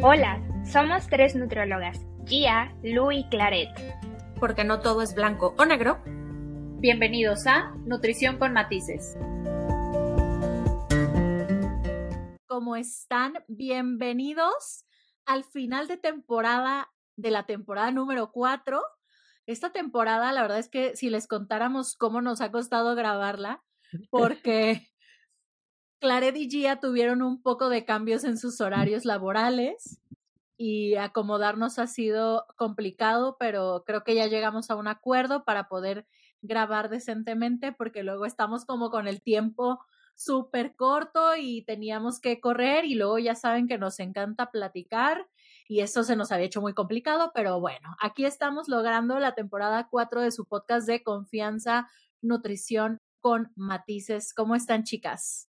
Hola, 0.00 0.40
somos 0.64 1.08
tres 1.08 1.34
nutriólogas, 1.34 2.06
Gia, 2.24 2.72
Lu 2.84 3.10
y 3.10 3.28
Claret. 3.30 3.68
Porque 4.38 4.62
no 4.62 4.78
todo 4.78 5.02
es 5.02 5.12
blanco 5.12 5.56
o 5.58 5.64
negro. 5.64 5.98
Bienvenidos 6.78 7.48
a 7.48 7.74
Nutrición 7.84 8.38
con 8.38 8.52
Matices. 8.52 9.16
¿Cómo 12.46 12.76
están? 12.76 13.44
Bienvenidos 13.48 14.84
al 15.26 15.42
final 15.42 15.88
de 15.88 15.96
temporada 15.96 16.92
de 17.16 17.32
la 17.32 17.46
temporada 17.46 17.90
número 17.90 18.30
4. 18.30 18.80
Esta 19.46 19.72
temporada, 19.72 20.30
la 20.30 20.42
verdad 20.42 20.60
es 20.60 20.68
que 20.68 20.94
si 20.94 21.10
les 21.10 21.26
contáramos 21.26 21.96
cómo 21.96 22.22
nos 22.22 22.40
ha 22.40 22.52
costado 22.52 22.94
grabarla, 22.94 23.64
porque 24.10 24.86
Claret 26.00 26.36
y 26.36 26.48
Gia 26.48 26.78
tuvieron 26.78 27.22
un 27.22 27.42
poco 27.42 27.68
de 27.68 27.84
cambios 27.84 28.24
en 28.24 28.38
sus 28.38 28.60
horarios 28.60 29.04
laborales 29.04 30.00
y 30.56 30.94
acomodarnos 30.94 31.78
ha 31.78 31.86
sido 31.86 32.46
complicado, 32.56 33.36
pero 33.38 33.84
creo 33.84 34.04
que 34.04 34.14
ya 34.14 34.26
llegamos 34.26 34.70
a 34.70 34.76
un 34.76 34.86
acuerdo 34.86 35.44
para 35.44 35.68
poder 35.68 36.06
grabar 36.40 36.88
decentemente 36.88 37.72
porque 37.72 38.02
luego 38.04 38.26
estamos 38.26 38.64
como 38.64 38.90
con 38.90 39.08
el 39.08 39.22
tiempo 39.22 39.80
súper 40.14 40.74
corto 40.74 41.36
y 41.36 41.62
teníamos 41.62 42.20
que 42.20 42.40
correr 42.40 42.84
y 42.84 42.94
luego 42.94 43.18
ya 43.18 43.34
saben 43.34 43.68
que 43.68 43.78
nos 43.78 44.00
encanta 44.00 44.50
platicar 44.50 45.28
y 45.68 45.80
eso 45.80 46.02
se 46.02 46.16
nos 46.16 46.32
había 46.32 46.46
hecho 46.46 46.60
muy 46.60 46.74
complicado, 46.74 47.30
pero 47.34 47.60
bueno, 47.60 47.96
aquí 48.00 48.24
estamos 48.24 48.68
logrando 48.68 49.18
la 49.18 49.34
temporada 49.34 49.88
4 49.90 50.22
de 50.22 50.32
su 50.32 50.46
podcast 50.46 50.86
de 50.86 51.02
confianza, 51.02 51.88
nutrición 52.20 53.00
con 53.20 53.52
matices. 53.54 54.32
¿Cómo 54.34 54.54
están 54.54 54.84
chicas? 54.84 55.47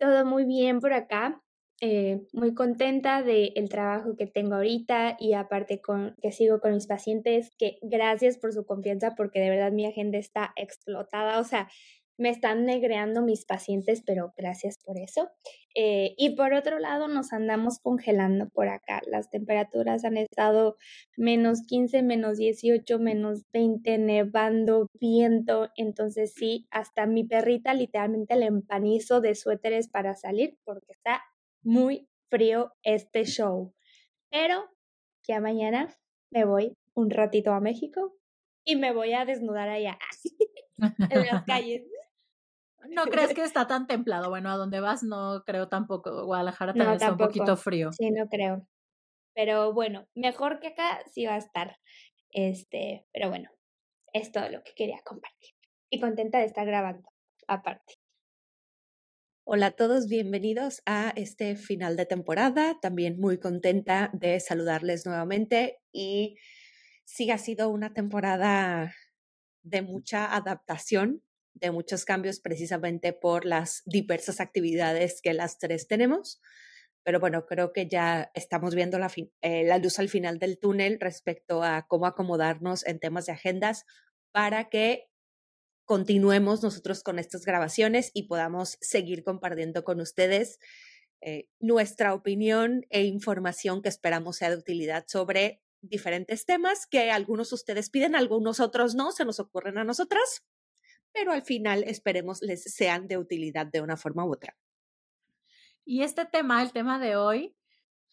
Todo 0.00 0.24
muy 0.24 0.44
bien 0.44 0.80
por 0.80 0.92
acá. 0.92 1.42
Eh, 1.80 2.22
muy 2.32 2.54
contenta 2.54 3.22
del 3.22 3.68
trabajo 3.68 4.16
que 4.16 4.26
tengo 4.26 4.56
ahorita 4.56 5.16
y 5.18 5.34
aparte 5.34 5.80
con 5.80 6.16
que 6.20 6.32
sigo 6.32 6.60
con 6.60 6.74
mis 6.74 6.88
pacientes, 6.88 7.52
que 7.56 7.78
gracias 7.82 8.36
por 8.36 8.52
su 8.52 8.64
confianza 8.66 9.14
porque 9.16 9.38
de 9.38 9.50
verdad 9.50 9.70
mi 9.70 9.86
agenda 9.86 10.18
está 10.18 10.52
explotada, 10.56 11.38
o 11.38 11.44
sea, 11.44 11.68
me 12.18 12.30
están 12.30 12.66
negreando 12.66 13.22
mis 13.22 13.44
pacientes, 13.44 14.02
pero 14.04 14.34
gracias 14.36 14.76
por 14.84 14.98
eso. 14.98 15.30
Eh, 15.74 16.14
y 16.18 16.34
por 16.34 16.52
otro 16.52 16.80
lado, 16.80 17.06
nos 17.06 17.32
andamos 17.32 17.78
congelando 17.78 18.48
por 18.48 18.68
acá. 18.68 19.00
Las 19.06 19.30
temperaturas 19.30 20.04
han 20.04 20.16
estado 20.16 20.76
menos 21.16 21.62
15, 21.62 22.02
menos 22.02 22.36
18, 22.36 22.98
menos 22.98 23.44
20, 23.52 23.98
nevando, 23.98 24.88
viento. 25.00 25.70
Entonces 25.76 26.34
sí, 26.34 26.66
hasta 26.72 27.06
mi 27.06 27.22
perrita 27.22 27.72
literalmente 27.72 28.34
le 28.34 28.46
empanizo 28.46 29.20
de 29.20 29.36
suéteres 29.36 29.88
para 29.88 30.16
salir 30.16 30.58
porque 30.64 30.92
está 30.92 31.22
muy 31.62 32.08
frío 32.28 32.72
este 32.82 33.24
show. 33.24 33.72
Pero 34.28 34.64
ya 35.22 35.40
mañana 35.40 35.96
me 36.30 36.44
voy 36.44 36.76
un 36.94 37.10
ratito 37.10 37.52
a 37.52 37.60
México 37.60 38.16
y 38.64 38.74
me 38.74 38.92
voy 38.92 39.12
a 39.12 39.24
desnudar 39.24 39.68
allá 39.68 39.98
en 41.10 41.26
las 41.26 41.44
calles. 41.46 41.84
No 42.90 43.04
crees 43.30 43.34
que 43.34 43.42
está 43.42 43.66
tan 43.66 43.86
templado. 43.86 44.30
Bueno, 44.30 44.50
a 44.50 44.56
donde 44.56 44.80
vas 44.80 45.02
no 45.02 45.42
creo 45.44 45.68
tampoco. 45.68 46.24
Guadalajara 46.24 46.72
también 46.72 46.92
está 46.92 47.12
un 47.12 47.18
poquito 47.18 47.56
frío. 47.56 47.92
Sí, 47.92 48.10
no 48.10 48.28
creo. 48.28 48.66
Pero 49.34 49.72
bueno, 49.72 50.06
mejor 50.14 50.60
que 50.60 50.68
acá 50.68 51.00
sí 51.12 51.26
va 51.26 51.34
a 51.34 51.38
estar. 51.38 51.76
Este, 52.30 53.06
pero 53.12 53.28
bueno, 53.28 53.50
es 54.12 54.32
todo 54.32 54.48
lo 54.48 54.62
que 54.62 54.72
quería 54.74 55.00
compartir. 55.04 55.54
Y 55.90 56.00
contenta 56.00 56.38
de 56.38 56.44
estar 56.44 56.66
grabando, 56.66 57.08
aparte. 57.46 57.94
Hola 59.44 59.66
a 59.66 59.70
todos, 59.70 60.08
bienvenidos 60.08 60.82
a 60.84 61.10
este 61.16 61.56
final 61.56 61.96
de 61.96 62.04
temporada. 62.04 62.78
También 62.82 63.18
muy 63.18 63.38
contenta 63.38 64.10
de 64.12 64.40
saludarles 64.40 65.06
nuevamente 65.06 65.78
y 65.90 66.36
sí 67.04 67.30
ha 67.30 67.38
sido 67.38 67.70
una 67.70 67.94
temporada 67.94 68.92
de 69.62 69.80
mucha 69.80 70.34
adaptación 70.34 71.22
de 71.60 71.70
muchos 71.70 72.04
cambios 72.04 72.40
precisamente 72.40 73.12
por 73.12 73.44
las 73.44 73.82
diversas 73.84 74.40
actividades 74.40 75.20
que 75.22 75.32
las 75.32 75.58
tres 75.58 75.86
tenemos. 75.86 76.40
Pero 77.04 77.20
bueno, 77.20 77.46
creo 77.46 77.72
que 77.72 77.88
ya 77.88 78.30
estamos 78.34 78.74
viendo 78.74 78.98
la, 78.98 79.10
eh, 79.40 79.64
la 79.64 79.78
luz 79.78 79.98
al 79.98 80.08
final 80.08 80.38
del 80.38 80.58
túnel 80.58 80.98
respecto 81.00 81.62
a 81.62 81.86
cómo 81.88 82.06
acomodarnos 82.06 82.86
en 82.86 82.98
temas 82.98 83.26
de 83.26 83.32
agendas 83.32 83.84
para 84.32 84.68
que 84.68 85.08
continuemos 85.84 86.62
nosotros 86.62 87.02
con 87.02 87.18
estas 87.18 87.46
grabaciones 87.46 88.10
y 88.12 88.24
podamos 88.24 88.76
seguir 88.80 89.24
compartiendo 89.24 89.84
con 89.84 90.00
ustedes 90.00 90.58
eh, 91.22 91.48
nuestra 91.60 92.12
opinión 92.14 92.86
e 92.90 93.04
información 93.04 93.80
que 93.80 93.88
esperamos 93.88 94.36
sea 94.36 94.50
de 94.50 94.56
utilidad 94.56 95.06
sobre 95.08 95.62
diferentes 95.80 96.44
temas 96.44 96.86
que 96.86 97.10
algunos 97.10 97.52
ustedes 97.52 97.88
piden, 97.90 98.14
algunos 98.14 98.60
otros 98.60 98.94
no, 98.94 99.12
se 99.12 99.24
nos 99.24 99.40
ocurren 99.40 99.78
a 99.78 99.84
nosotras 99.84 100.44
pero 101.18 101.32
al 101.32 101.42
final 101.42 101.82
esperemos 101.84 102.42
les 102.42 102.62
sean 102.62 103.08
de 103.08 103.18
utilidad 103.18 103.66
de 103.66 103.80
una 103.80 103.96
forma 103.96 104.24
u 104.24 104.32
otra. 104.32 104.56
Y 105.84 106.02
este 106.02 106.26
tema, 106.26 106.62
el 106.62 106.72
tema 106.72 107.00
de 107.00 107.16
hoy, 107.16 107.56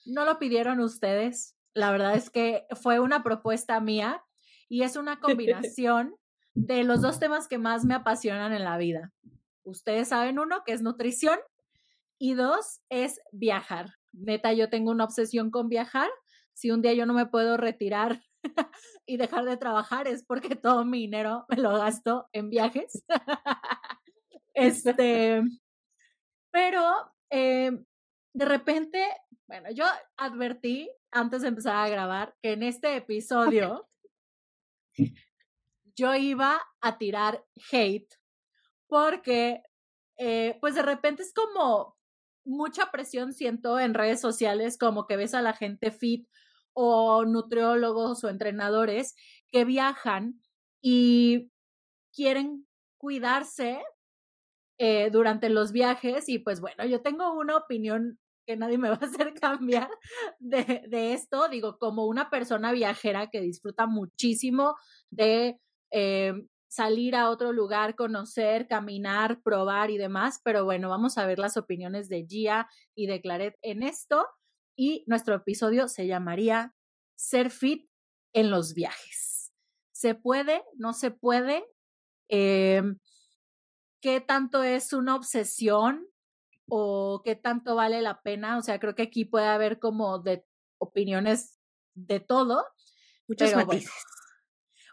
no 0.06 0.26
lo 0.26 0.40
pidieron 0.40 0.80
ustedes. 0.80 1.56
La 1.74 1.92
verdad 1.92 2.16
es 2.16 2.32
que 2.32 2.66
fue 2.82 3.00
una 3.00 3.22
propuesta 3.22 3.80
mía 3.80 4.24
y 4.68 4.82
es 4.82 4.96
una 4.96 5.20
combinación 5.20 6.16
de 6.56 6.84
los 6.84 7.02
dos 7.02 7.20
temas 7.20 7.48
que 7.48 7.60
más 7.60 7.86
me 7.86 7.94
apasionan 7.94 8.54
en 8.54 8.64
la 8.64 8.78
vida. 8.78 9.14
Ustedes 9.64 10.08
saben 10.08 10.40
uno, 10.40 10.64
que 10.66 10.74
es 10.74 10.82
nutrición, 10.82 11.38
y 12.18 12.34
dos, 12.34 12.82
es 12.90 13.20
viajar. 13.32 13.96
Neta, 14.14 14.54
yo 14.54 14.70
tengo 14.70 14.90
una 14.90 15.04
obsesión 15.04 15.52
con 15.52 15.70
viajar. 15.70 16.10
Si 16.54 16.72
un 16.72 16.82
día 16.82 16.94
yo 16.94 17.06
no 17.06 17.14
me 17.14 17.26
puedo 17.28 17.58
retirar 17.58 18.24
y 19.06 19.18
dejar 19.18 19.46
de 19.46 19.58
trabajar 19.58 20.08
es 20.08 20.24
porque 20.24 20.56
todo 20.56 20.86
mi 20.86 21.00
dinero 21.00 21.46
me 21.50 21.58
lo 21.58 21.72
gasto 21.78 22.28
en 22.34 22.50
viajes. 22.50 23.04
este, 24.54 25.42
pero 26.52 27.12
eh, 27.30 27.72
de 28.34 28.46
repente, 28.46 29.06
bueno, 29.48 29.72
yo 29.72 29.86
advertí 30.18 30.90
antes 31.12 31.42
de 31.42 31.50
empezar 31.50 31.76
a 31.76 31.90
grabar 31.90 32.36
que 32.42 32.54
en 32.54 32.64
este 32.64 32.96
episodio 32.96 33.88
yo 35.96 36.16
iba 36.16 36.62
a 36.82 36.98
tirar 36.98 37.46
hate 37.72 38.14
porque, 38.88 39.64
eh, 40.18 40.58
pues 40.62 40.76
de 40.76 40.82
repente 40.82 41.24
es 41.24 41.34
como 41.34 41.98
mucha 42.46 42.92
presión 42.92 43.34
siento 43.34 43.80
en 43.80 43.94
redes 43.94 44.22
sociales, 44.22 44.78
como 44.78 45.08
que 45.08 45.18
ves 45.18 45.34
a 45.34 45.42
la 45.42 45.54
gente 45.54 45.92
fit 45.92 46.28
o 46.76 47.26
nutriólogos 47.26 48.24
o 48.24 48.30
entrenadores 48.30 49.16
que 49.50 49.66
viajan 49.66 50.42
y 50.82 51.52
quieren 52.14 52.68
cuidarse 52.98 53.82
eh, 54.78 55.10
durante 55.10 55.50
los 55.50 55.72
viajes 55.72 56.28
y 56.28 56.40
pues 56.40 56.60
bueno, 56.60 56.86
yo 56.86 57.02
tengo 57.02 57.34
una 57.34 57.56
opinión 57.58 58.20
que 58.46 58.58
nadie 58.58 58.78
me 58.78 58.90
va 58.90 58.96
a 59.02 59.06
hacer 59.06 59.34
cambiar 59.34 59.90
de, 60.40 60.84
de 60.88 61.14
esto, 61.14 61.48
digo, 61.50 61.78
como 61.80 62.06
una 62.06 62.30
persona 62.30 62.72
viajera 62.74 63.30
que 63.30 63.42
disfruta 63.42 63.88
muchísimo 63.88 64.76
de 65.10 65.60
eh, 65.92 66.34
salir 66.68 67.16
a 67.16 67.30
otro 67.30 67.54
lugar, 67.54 67.96
conocer, 67.96 68.68
caminar, 68.68 69.42
probar 69.42 69.92
y 69.92 69.98
demás, 69.98 70.42
pero 70.44 70.66
bueno, 70.66 70.90
vamos 70.90 71.18
a 71.18 71.26
ver 71.26 71.40
las 71.40 71.56
opiniones 71.56 72.10
de 72.10 72.26
Gia 72.28 72.68
y 72.94 73.08
de 73.08 73.22
Claret 73.22 73.56
en 73.62 73.82
esto 73.82 74.28
y 74.76 75.04
nuestro 75.08 75.36
episodio 75.36 75.88
se 75.88 76.08
llamaría 76.08 76.74
Ser 77.16 77.50
fit 77.50 77.90
en 78.34 78.52
los 78.52 78.74
viajes. 78.74 79.54
¿Se 79.92 80.16
puede? 80.16 80.64
¿No 80.76 80.94
se 80.94 81.12
puede? 81.12 81.66
Eh, 82.28 82.84
¿Qué 84.02 84.22
tanto 84.22 84.64
es 84.64 84.92
una 84.94 85.16
obsesión 85.16 86.06
o 86.68 87.22
qué 87.24 87.36
tanto 87.36 87.76
vale 87.76 88.02
la 88.02 88.22
pena? 88.22 88.58
O 88.58 88.62
sea, 88.62 88.80
creo 88.80 88.96
que 88.96 89.04
aquí 89.04 89.26
puede 89.26 89.48
haber 89.48 89.80
como 89.80 90.20
de 90.20 90.46
opiniones 90.78 91.60
de 91.94 92.20
todo. 92.20 92.66
Muchos 93.28 93.56
matices. 93.56 93.94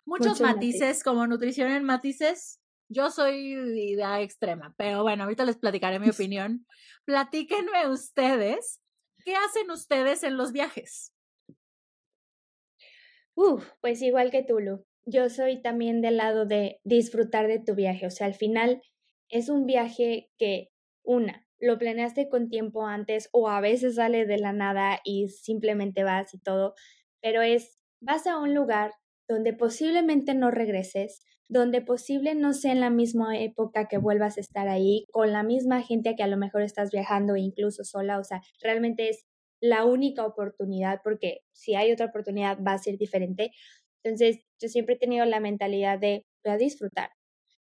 muchos, 0.07 0.41
matices, 0.41 1.03
como 1.03 1.27
nutrición 1.27 1.71
en 1.73 1.85
matices. 1.85 2.61
Yo 2.89 3.11
soy 3.11 3.55
de 3.55 3.85
idea 3.85 4.21
extrema, 4.21 4.75
pero 4.77 5.03
bueno, 5.03 5.25
ahorita 5.25 5.45
les 5.45 5.57
platicaré 5.57 5.99
mi 5.99 6.11
opinión. 6.11 6.67
Platíquenme 7.05 7.89
ustedes 7.89 8.82
¿Qué 9.25 9.35
hacen 9.35 9.71
ustedes 9.71 10.25
en 10.25 10.37
los 10.37 10.53
viajes? 10.53 11.13
Uf, 13.35 13.67
pues 13.81 14.03
igual 14.03 14.31
que 14.31 14.43
tú, 14.43 14.61
Lu. 14.61 14.85
Yo 15.05 15.29
soy 15.31 15.63
también 15.63 16.01
del 16.01 16.17
lado 16.17 16.45
de 16.47 16.81
disfrutar 16.85 17.47
de 17.49 17.59
tu 17.59 17.75
viaje. 17.75 18.07
O 18.07 18.11
sea, 18.11 18.27
al 18.27 18.35
final 18.35 18.83
es 19.29 19.49
un 19.49 19.67
viaje 19.67 20.31
que, 20.39 20.71
una, 21.03 21.47
lo 21.59 21.79
planeaste 21.79 22.29
con 22.29 22.49
tiempo 22.49 22.87
antes 22.87 23.29
o 23.33 23.49
a 23.49 23.61
veces 23.61 23.95
sale 23.95 24.27
de 24.27 24.39
la 24.39 24.53
nada 24.53 25.01
y 25.05 25.29
simplemente 25.29 26.05
vas 26.05 26.35
y 26.35 26.39
todo, 26.39 26.75
pero 27.21 27.41
es, 27.41 27.79
vas 28.01 28.27
a 28.27 28.39
un 28.39 28.55
lugar 28.55 28.93
donde 29.29 29.53
posiblemente 29.53 30.35
no 30.35 30.51
regreses, 30.51 31.25
donde 31.53 31.83
posible 31.83 32.35
no 32.35 32.55
sea 32.55 32.73
en 32.73 32.81
la 32.81 32.89
misma 32.89 33.39
época 33.39 33.87
que 33.87 33.99
vuelvas 33.99 34.39
a 34.39 34.41
estar 34.41 34.69
ahí, 34.69 35.05
con 35.13 35.33
la 35.33 35.43
misma 35.43 35.83
gente 35.83 36.17
que 36.17 36.23
a 36.23 36.27
lo 36.27 36.39
mejor 36.39 36.63
estás 36.63 36.91
viajando, 36.91 37.37
incluso 37.37 37.85
sola, 37.85 38.19
o 38.19 38.25
sea, 38.25 38.41
realmente 38.63 39.11
es 39.11 39.27
la 39.61 39.85
única 39.85 40.25
oportunidad, 40.25 41.01
porque 41.05 41.41
si 41.53 41.75
hay 41.75 41.93
otra 41.93 42.07
oportunidad 42.07 42.59
va 42.67 42.73
a 42.73 42.79
ser 42.79 42.97
diferente. 42.97 43.53
Entonces, 44.03 44.41
yo 44.61 44.69
siempre 44.69 44.95
he 44.95 44.99
tenido 44.99 45.27
la 45.27 45.41
mentalidad 45.41 45.99
de 45.99 46.25
voy 46.43 46.55
a 46.55 46.57
disfrutar. 46.57 47.11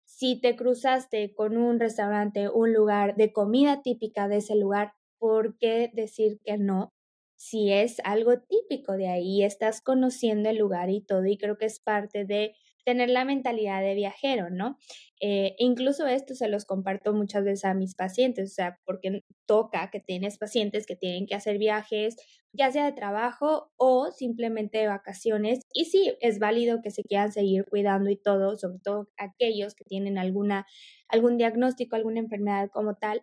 Si 0.06 0.40
te 0.40 0.56
cruzaste 0.56 1.34
con 1.34 1.58
un 1.58 1.78
restaurante, 1.78 2.48
un 2.48 2.72
lugar 2.72 3.14
de 3.16 3.32
comida 3.32 3.82
típica 3.82 4.26
de 4.26 4.38
ese 4.38 4.56
lugar, 4.56 4.92
¿por 5.18 5.58
qué 5.58 5.90
decir 5.92 6.38
que 6.44 6.56
no? 6.56 6.88
Si 7.36 7.70
es 7.70 8.00
algo 8.04 8.40
típico 8.40 8.94
de 8.94 9.08
ahí, 9.08 9.42
estás 9.44 9.82
conociendo 9.82 10.48
el 10.48 10.56
lugar 10.56 10.88
y 10.88 11.02
todo, 11.02 11.26
y 11.26 11.36
creo 11.36 11.58
que 11.58 11.66
es 11.66 11.78
parte 11.78 12.24
de 12.24 12.54
tener 12.84 13.10
la 13.10 13.24
mentalidad 13.24 13.80
de 13.80 13.94
viajero, 13.94 14.50
¿no? 14.50 14.78
Eh, 15.20 15.54
incluso 15.58 16.06
esto 16.06 16.34
se 16.34 16.48
los 16.48 16.64
comparto 16.64 17.12
muchas 17.14 17.44
veces 17.44 17.64
a 17.64 17.74
mis 17.74 17.94
pacientes, 17.94 18.50
o 18.50 18.54
sea, 18.54 18.78
porque 18.84 19.22
toca 19.46 19.90
que 19.90 20.00
tienes 20.00 20.38
pacientes 20.38 20.86
que 20.86 20.96
tienen 20.96 21.26
que 21.26 21.34
hacer 21.34 21.58
viajes, 21.58 22.16
ya 22.52 22.70
sea 22.72 22.84
de 22.86 22.92
trabajo 22.92 23.70
o 23.76 24.10
simplemente 24.10 24.78
de 24.78 24.88
vacaciones. 24.88 25.60
Y 25.72 25.86
sí, 25.86 26.16
es 26.20 26.38
válido 26.38 26.80
que 26.82 26.90
se 26.90 27.04
quieran 27.04 27.32
seguir 27.32 27.64
cuidando 27.66 28.10
y 28.10 28.16
todo, 28.16 28.56
sobre 28.56 28.78
todo 28.80 29.08
aquellos 29.16 29.74
que 29.74 29.84
tienen 29.84 30.18
alguna, 30.18 30.66
algún 31.08 31.38
diagnóstico, 31.38 31.96
alguna 31.96 32.20
enfermedad 32.20 32.68
como 32.72 32.96
tal, 32.96 33.22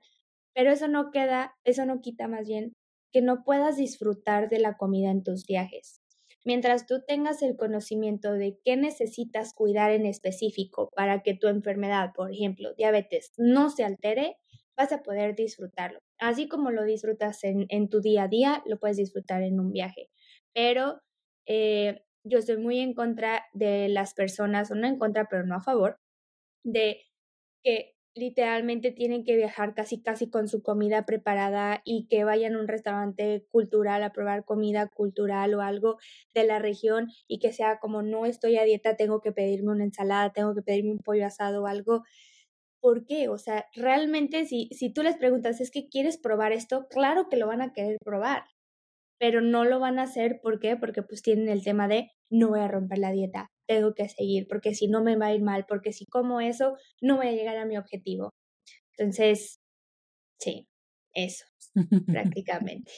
pero 0.54 0.72
eso 0.72 0.88
no 0.88 1.12
queda, 1.12 1.56
eso 1.64 1.86
no 1.86 2.02
quita 2.02 2.28
más 2.28 2.48
bien 2.48 2.74
que 3.12 3.22
no 3.22 3.44
puedas 3.44 3.78
disfrutar 3.78 4.50
de 4.50 4.60
la 4.60 4.78
comida 4.78 5.10
en 5.12 5.24
tus 5.24 5.46
viajes. 5.46 5.99
Mientras 6.46 6.86
tú 6.86 7.04
tengas 7.06 7.42
el 7.42 7.58
conocimiento 7.58 8.34
de 8.34 8.58
qué 8.64 8.78
necesitas 8.78 9.54
cuidar 9.54 9.92
en 9.92 10.06
específico 10.06 10.90
para 10.96 11.22
que 11.22 11.36
tu 11.36 11.48
enfermedad, 11.48 12.12
por 12.16 12.32
ejemplo, 12.32 12.74
diabetes, 12.76 13.34
no 13.38 13.70
se 13.70 13.84
altere, 13.84 14.38
vas 14.78 14.94
a 14.94 15.04
poder 15.04 15.36
disfrutarlo. 15.36 16.00
Así 16.18 16.48
como 16.48 16.72
lo 16.72 16.84
disfrutas 16.86 17.44
en, 17.44 17.90
tu 17.90 18.00
día 18.00 18.24
a 18.24 18.28
día, 18.30 18.64
lo 18.66 18.80
puedes 18.80 18.98
disfrutar 18.98 19.44
en 19.44 19.60
un 19.60 19.72
viaje. 19.72 20.10
Pero 20.54 21.02
eh, 21.46 22.02
yo 22.24 22.40
estoy 22.40 22.58
muy 22.58 22.80
en 22.80 22.94
contra 22.94 23.44
de 23.54 23.90
las 23.90 24.14
personas, 24.14 24.72
o 24.72 24.76
no 24.76 24.88
en 24.88 24.98
contra, 24.98 25.28
pero 25.30 25.46
no 25.46 25.56
a 25.56 25.62
favor, 25.62 26.00
de 26.64 27.02
que 27.64 27.94
literalmente 28.20 28.92
tienen 28.92 29.24
que 29.24 29.36
viajar 29.36 29.74
casi 29.74 30.02
casi 30.02 30.30
con 30.30 30.48
su 30.48 30.62
comida 30.62 31.06
preparada 31.06 31.82
y 31.86 32.08
que 32.08 32.24
vayan 32.24 32.56
a 32.56 32.60
un 32.60 32.68
restaurante 32.68 33.46
cultural 33.50 34.04
a 34.04 34.12
probar 34.12 34.46
comida 34.46 34.88
cultural 34.88 35.54
o 35.56 35.62
algo 35.62 35.98
de 36.34 36.46
la 36.46 36.60
región 36.60 37.08
y 37.28 37.40
que 37.40 37.52
sea 37.54 37.80
como 37.80 38.02
no 38.04 38.26
estoy 38.26 38.58
a 38.58 38.64
dieta, 38.64 38.96
tengo 38.96 39.22
que 39.22 39.32
pedirme 39.32 39.72
una 39.72 39.86
ensalada, 39.86 40.32
tengo 40.32 40.54
que 40.54 40.62
pedirme 40.62 40.92
un 40.92 41.00
pollo 41.00 41.26
asado 41.26 41.64
o 41.64 41.68
algo. 41.68 42.04
¿Por 42.82 43.06
qué? 43.06 43.30
O 43.30 43.38
sea, 43.38 43.66
realmente 43.74 44.46
si, 44.46 44.70
si 44.72 44.92
tú 44.94 45.04
les 45.04 45.18
preguntas, 45.18 45.60
¿es 45.62 45.72
que 45.72 45.90
quieres 45.90 46.18
probar 46.18 46.52
esto? 46.54 46.88
Claro 46.90 47.28
que 47.30 47.38
lo 47.38 47.48
van 47.48 47.62
a 47.62 47.74
querer 47.74 47.98
probar, 48.04 48.44
pero 49.20 49.42
no 49.42 49.66
lo 49.66 49.80
van 49.80 50.00
a 50.00 50.04
hacer. 50.04 50.40
¿Por 50.42 50.60
qué? 50.60 50.78
Porque 50.78 51.04
pues 51.04 51.22
tienen 51.22 51.50
el 51.50 51.64
tema 51.64 51.88
de 51.88 52.12
no 52.30 52.50
voy 52.50 52.62
a 52.62 52.68
romper 52.68 53.00
la 53.00 53.12
dieta, 53.12 53.52
tengo 53.70 53.94
que 53.94 54.10
seguir, 54.10 54.48
porque 54.48 54.74
si 54.74 54.88
no 54.88 55.04
me 55.04 55.16
va 55.16 55.28
a 55.28 55.34
ir 55.36 55.44
mal, 55.44 55.66
porque 55.68 55.94
si 55.94 56.08
como 56.08 56.42
eso, 56.42 56.76
no 57.02 57.18
voy 57.18 57.28
a 57.28 57.32
llegar 57.34 57.56
a 57.56 57.68
mi 57.68 57.78
objetivo. 57.78 58.34
Entonces, 58.98 59.60
sí, 60.40 60.68
eso, 61.14 61.46
prácticamente. 62.08 62.92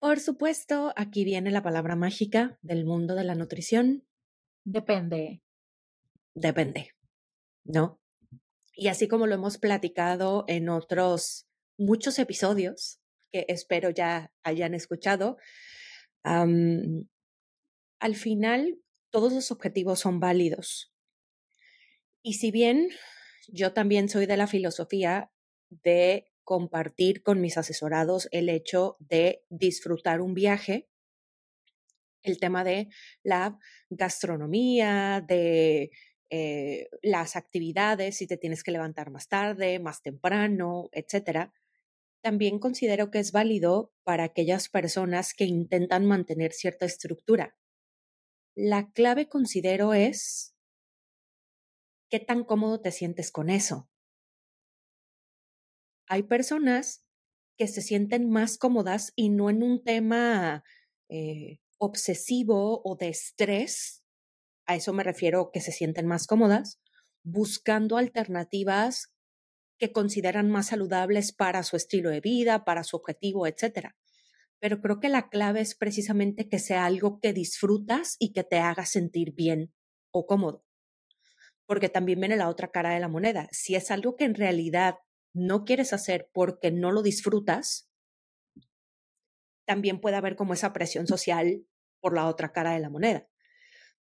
Por 0.00 0.20
supuesto, 0.20 0.94
aquí 0.96 1.24
viene 1.24 1.50
la 1.50 1.62
palabra 1.62 1.96
mágica 1.96 2.58
del 2.62 2.86
mundo 2.86 3.14
de 3.14 3.24
la 3.24 3.34
nutrición. 3.34 4.06
Depende. 4.64 5.42
Depende, 6.34 6.92
¿no? 7.64 8.00
Y 8.72 8.88
así 8.88 9.06
como 9.06 9.26
lo 9.26 9.34
hemos 9.34 9.58
platicado 9.58 10.44
en 10.48 10.70
otros 10.70 11.46
muchos 11.76 12.18
episodios 12.18 13.00
que 13.30 13.44
espero 13.48 13.90
ya 13.90 14.32
hayan 14.42 14.72
escuchado, 14.72 15.36
al 18.00 18.16
final 18.16 18.80
todos 19.10 19.32
los 19.32 19.50
objetivos 19.50 20.00
son 20.00 20.20
válidos. 20.20 20.92
Y 22.22 22.34
si 22.34 22.50
bien 22.50 22.88
yo 23.48 23.72
también 23.72 24.08
soy 24.08 24.26
de 24.26 24.36
la 24.36 24.46
filosofía 24.46 25.30
de 25.68 26.30
compartir 26.42 27.22
con 27.22 27.40
mis 27.40 27.56
asesorados 27.56 28.28
el 28.32 28.48
hecho 28.48 28.96
de 28.98 29.44
disfrutar 29.48 30.20
un 30.20 30.34
viaje, 30.34 30.88
el 32.22 32.38
tema 32.38 32.64
de 32.64 32.88
la 33.22 33.58
gastronomía, 33.88 35.24
de 35.26 35.90
eh, 36.28 36.88
las 37.02 37.36
actividades, 37.36 38.16
si 38.16 38.26
te 38.26 38.36
tienes 38.36 38.62
que 38.62 38.72
levantar 38.72 39.10
más 39.10 39.28
tarde, 39.28 39.78
más 39.78 40.02
temprano, 40.02 40.88
etcétera, 40.92 41.52
también 42.20 42.58
considero 42.58 43.10
que 43.10 43.18
es 43.18 43.32
válido 43.32 43.92
para 44.04 44.24
aquellas 44.24 44.68
personas 44.68 45.32
que 45.34 45.44
intentan 45.44 46.04
mantener 46.06 46.52
cierta 46.52 46.84
estructura. 46.84 47.56
La 48.62 48.90
clave 48.90 49.26
considero 49.26 49.94
es 49.94 50.54
qué 52.10 52.20
tan 52.20 52.44
cómodo 52.44 52.82
te 52.82 52.92
sientes 52.92 53.32
con 53.32 53.48
eso. 53.48 53.88
Hay 56.06 56.24
personas 56.24 57.06
que 57.56 57.68
se 57.68 57.80
sienten 57.80 58.28
más 58.28 58.58
cómodas 58.58 59.14
y 59.16 59.30
no 59.30 59.48
en 59.48 59.62
un 59.62 59.82
tema 59.82 60.62
eh, 61.08 61.58
obsesivo 61.78 62.82
o 62.84 62.96
de 62.96 63.08
estrés, 63.08 64.04
a 64.66 64.76
eso 64.76 64.92
me 64.92 65.04
refiero 65.04 65.50
que 65.52 65.62
se 65.62 65.72
sienten 65.72 66.06
más 66.06 66.26
cómodas, 66.26 66.82
buscando 67.22 67.96
alternativas 67.96 69.10
que 69.78 69.90
consideran 69.90 70.50
más 70.50 70.66
saludables 70.66 71.32
para 71.32 71.62
su 71.62 71.76
estilo 71.76 72.10
de 72.10 72.20
vida, 72.20 72.66
para 72.66 72.84
su 72.84 72.96
objetivo, 72.96 73.46
etc. 73.46 73.94
Pero 74.60 74.80
creo 74.80 75.00
que 75.00 75.08
la 75.08 75.28
clave 75.28 75.60
es 75.60 75.74
precisamente 75.74 76.48
que 76.48 76.58
sea 76.58 76.84
algo 76.84 77.18
que 77.20 77.32
disfrutas 77.32 78.16
y 78.18 78.32
que 78.32 78.44
te 78.44 78.58
haga 78.58 78.84
sentir 78.84 79.34
bien 79.34 79.72
o 80.12 80.26
cómodo. 80.26 80.64
Porque 81.66 81.88
también 81.88 82.20
viene 82.20 82.36
la 82.36 82.48
otra 82.48 82.70
cara 82.70 82.92
de 82.92 83.00
la 83.00 83.08
moneda. 83.08 83.48
Si 83.52 83.74
es 83.74 83.90
algo 83.90 84.16
que 84.16 84.24
en 84.24 84.34
realidad 84.34 84.96
no 85.34 85.64
quieres 85.64 85.92
hacer 85.92 86.28
porque 86.32 86.70
no 86.70 86.92
lo 86.92 87.02
disfrutas, 87.02 87.88
también 89.66 90.00
puede 90.00 90.16
haber 90.16 90.36
como 90.36 90.52
esa 90.52 90.72
presión 90.72 91.06
social 91.06 91.64
por 92.00 92.14
la 92.14 92.26
otra 92.26 92.52
cara 92.52 92.72
de 92.72 92.80
la 92.80 92.90
moneda. 92.90 93.28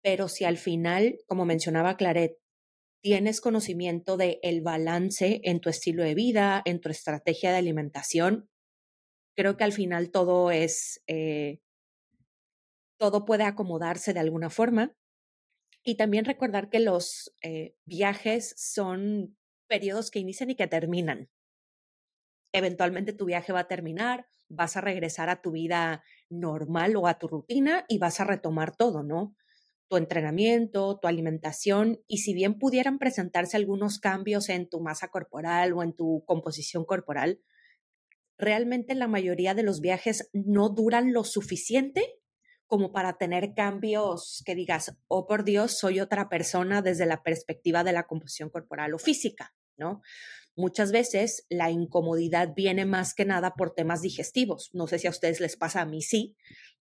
Pero 0.02 0.28
si 0.28 0.44
al 0.44 0.58
final, 0.58 1.18
como 1.26 1.44
mencionaba 1.46 1.96
Claret, 1.96 2.36
tienes 3.02 3.40
conocimiento 3.40 4.16
de 4.16 4.38
el 4.42 4.60
balance 4.60 5.40
en 5.44 5.60
tu 5.60 5.70
estilo 5.70 6.04
de 6.04 6.14
vida, 6.14 6.62
en 6.64 6.80
tu 6.80 6.90
estrategia 6.90 7.50
de 7.50 7.56
alimentación, 7.56 8.48
creo 9.36 9.56
que 9.56 9.64
al 9.64 9.72
final 9.72 10.10
todo 10.10 10.50
es, 10.50 11.02
eh, 11.06 11.60
todo 12.98 13.24
puede 13.24 13.44
acomodarse 13.44 14.14
de 14.14 14.20
alguna 14.20 14.50
forma. 14.50 14.94
Y 15.84 15.96
también 15.96 16.24
recordar 16.24 16.68
que 16.68 16.80
los 16.80 17.32
eh, 17.42 17.76
viajes 17.84 18.54
son 18.56 19.36
periodos 19.68 20.10
que 20.10 20.18
inician 20.18 20.50
y 20.50 20.56
que 20.56 20.66
terminan. 20.66 21.28
Eventualmente 22.52 23.12
tu 23.12 23.26
viaje 23.26 23.52
va 23.52 23.60
a 23.60 23.68
terminar, 23.68 24.26
vas 24.48 24.76
a 24.76 24.80
regresar 24.80 25.28
a 25.28 25.42
tu 25.42 25.52
vida 25.52 26.02
normal 26.28 26.96
o 26.96 27.06
a 27.06 27.18
tu 27.18 27.28
rutina 27.28 27.84
y 27.88 27.98
vas 27.98 28.18
a 28.20 28.24
retomar 28.24 28.74
todo, 28.74 29.02
¿no? 29.02 29.36
tu 29.88 29.96
entrenamiento, 29.96 30.98
tu 30.98 31.08
alimentación, 31.08 32.00
y 32.08 32.18
si 32.18 32.34
bien 32.34 32.58
pudieran 32.58 32.98
presentarse 32.98 33.56
algunos 33.56 33.98
cambios 33.98 34.48
en 34.48 34.68
tu 34.68 34.80
masa 34.80 35.08
corporal 35.08 35.72
o 35.74 35.82
en 35.82 35.92
tu 35.92 36.24
composición 36.26 36.84
corporal, 36.84 37.40
realmente 38.38 38.94
la 38.94 39.08
mayoría 39.08 39.54
de 39.54 39.62
los 39.62 39.80
viajes 39.80 40.30
no 40.32 40.68
duran 40.68 41.12
lo 41.12 41.24
suficiente 41.24 42.20
como 42.66 42.92
para 42.92 43.16
tener 43.16 43.54
cambios 43.54 44.42
que 44.44 44.54
digas, 44.54 44.96
oh 45.06 45.26
por 45.26 45.44
Dios, 45.44 45.78
soy 45.78 46.00
otra 46.00 46.28
persona 46.28 46.82
desde 46.82 47.06
la 47.06 47.22
perspectiva 47.22 47.84
de 47.84 47.92
la 47.92 48.06
composición 48.06 48.50
corporal 48.50 48.92
o 48.94 48.98
física, 48.98 49.54
¿no? 49.76 50.02
Muchas 50.56 50.90
veces 50.90 51.46
la 51.48 51.70
incomodidad 51.70 52.54
viene 52.56 52.86
más 52.86 53.14
que 53.14 53.24
nada 53.24 53.54
por 53.54 53.74
temas 53.74 54.00
digestivos. 54.00 54.70
No 54.72 54.86
sé 54.86 54.98
si 54.98 55.06
a 55.06 55.10
ustedes 55.10 55.38
les 55.38 55.56
pasa, 55.56 55.82
a 55.82 55.86
mí 55.86 56.02
sí, 56.02 56.34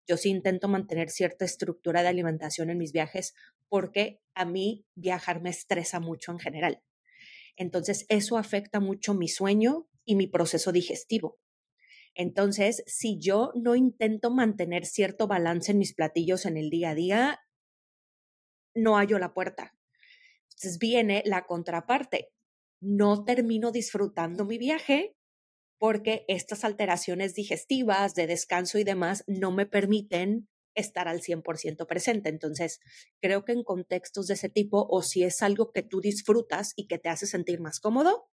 yo 0.06 0.16
sí 0.16 0.30
intento 0.30 0.68
mantener 0.68 1.10
cierta 1.10 1.44
estructura 1.44 2.02
de 2.02 2.08
alimentación 2.08 2.70
en 2.70 2.78
mis 2.78 2.92
viajes 2.92 3.34
porque 3.68 4.20
a 4.34 4.44
mí 4.44 4.86
viajar 4.94 5.42
me 5.42 5.50
estresa 5.50 5.98
mucho 5.98 6.30
en 6.30 6.38
general. 6.38 6.82
Entonces, 7.56 8.04
eso 8.08 8.36
afecta 8.36 8.80
mucho 8.80 9.14
mi 9.14 9.28
sueño 9.28 9.88
y 10.04 10.16
mi 10.16 10.26
proceso 10.26 10.72
digestivo. 10.72 11.38
Entonces, 12.14 12.82
si 12.86 13.18
yo 13.18 13.52
no 13.54 13.74
intento 13.74 14.30
mantener 14.30 14.86
cierto 14.86 15.26
balance 15.26 15.72
en 15.72 15.78
mis 15.78 15.94
platillos 15.94 16.46
en 16.46 16.56
el 16.56 16.70
día 16.70 16.90
a 16.90 16.94
día, 16.94 17.40
no 18.74 18.96
hallo 18.96 19.18
la 19.18 19.34
puerta. 19.34 19.74
Entonces 20.50 20.78
viene 20.78 21.22
la 21.24 21.46
contraparte. 21.46 22.30
No 22.80 23.24
termino 23.24 23.72
disfrutando 23.72 24.44
mi 24.44 24.58
viaje 24.58 25.16
porque 25.78 26.24
estas 26.28 26.64
alteraciones 26.64 27.34
digestivas, 27.34 28.14
de 28.14 28.26
descanso 28.26 28.78
y 28.78 28.84
demás 28.84 29.24
no 29.26 29.50
me 29.50 29.66
permiten 29.66 30.48
estar 30.74 31.08
al 31.08 31.20
100% 31.20 31.86
presente. 31.86 32.28
Entonces, 32.28 32.80
creo 33.20 33.44
que 33.44 33.52
en 33.52 33.62
contextos 33.62 34.26
de 34.26 34.34
ese 34.34 34.48
tipo, 34.48 34.86
o 34.88 35.02
si 35.02 35.24
es 35.24 35.42
algo 35.42 35.72
que 35.72 35.82
tú 35.82 36.00
disfrutas 36.00 36.72
y 36.76 36.86
que 36.86 36.98
te 36.98 37.08
hace 37.08 37.26
sentir 37.26 37.60
más 37.60 37.80
cómodo, 37.80 38.28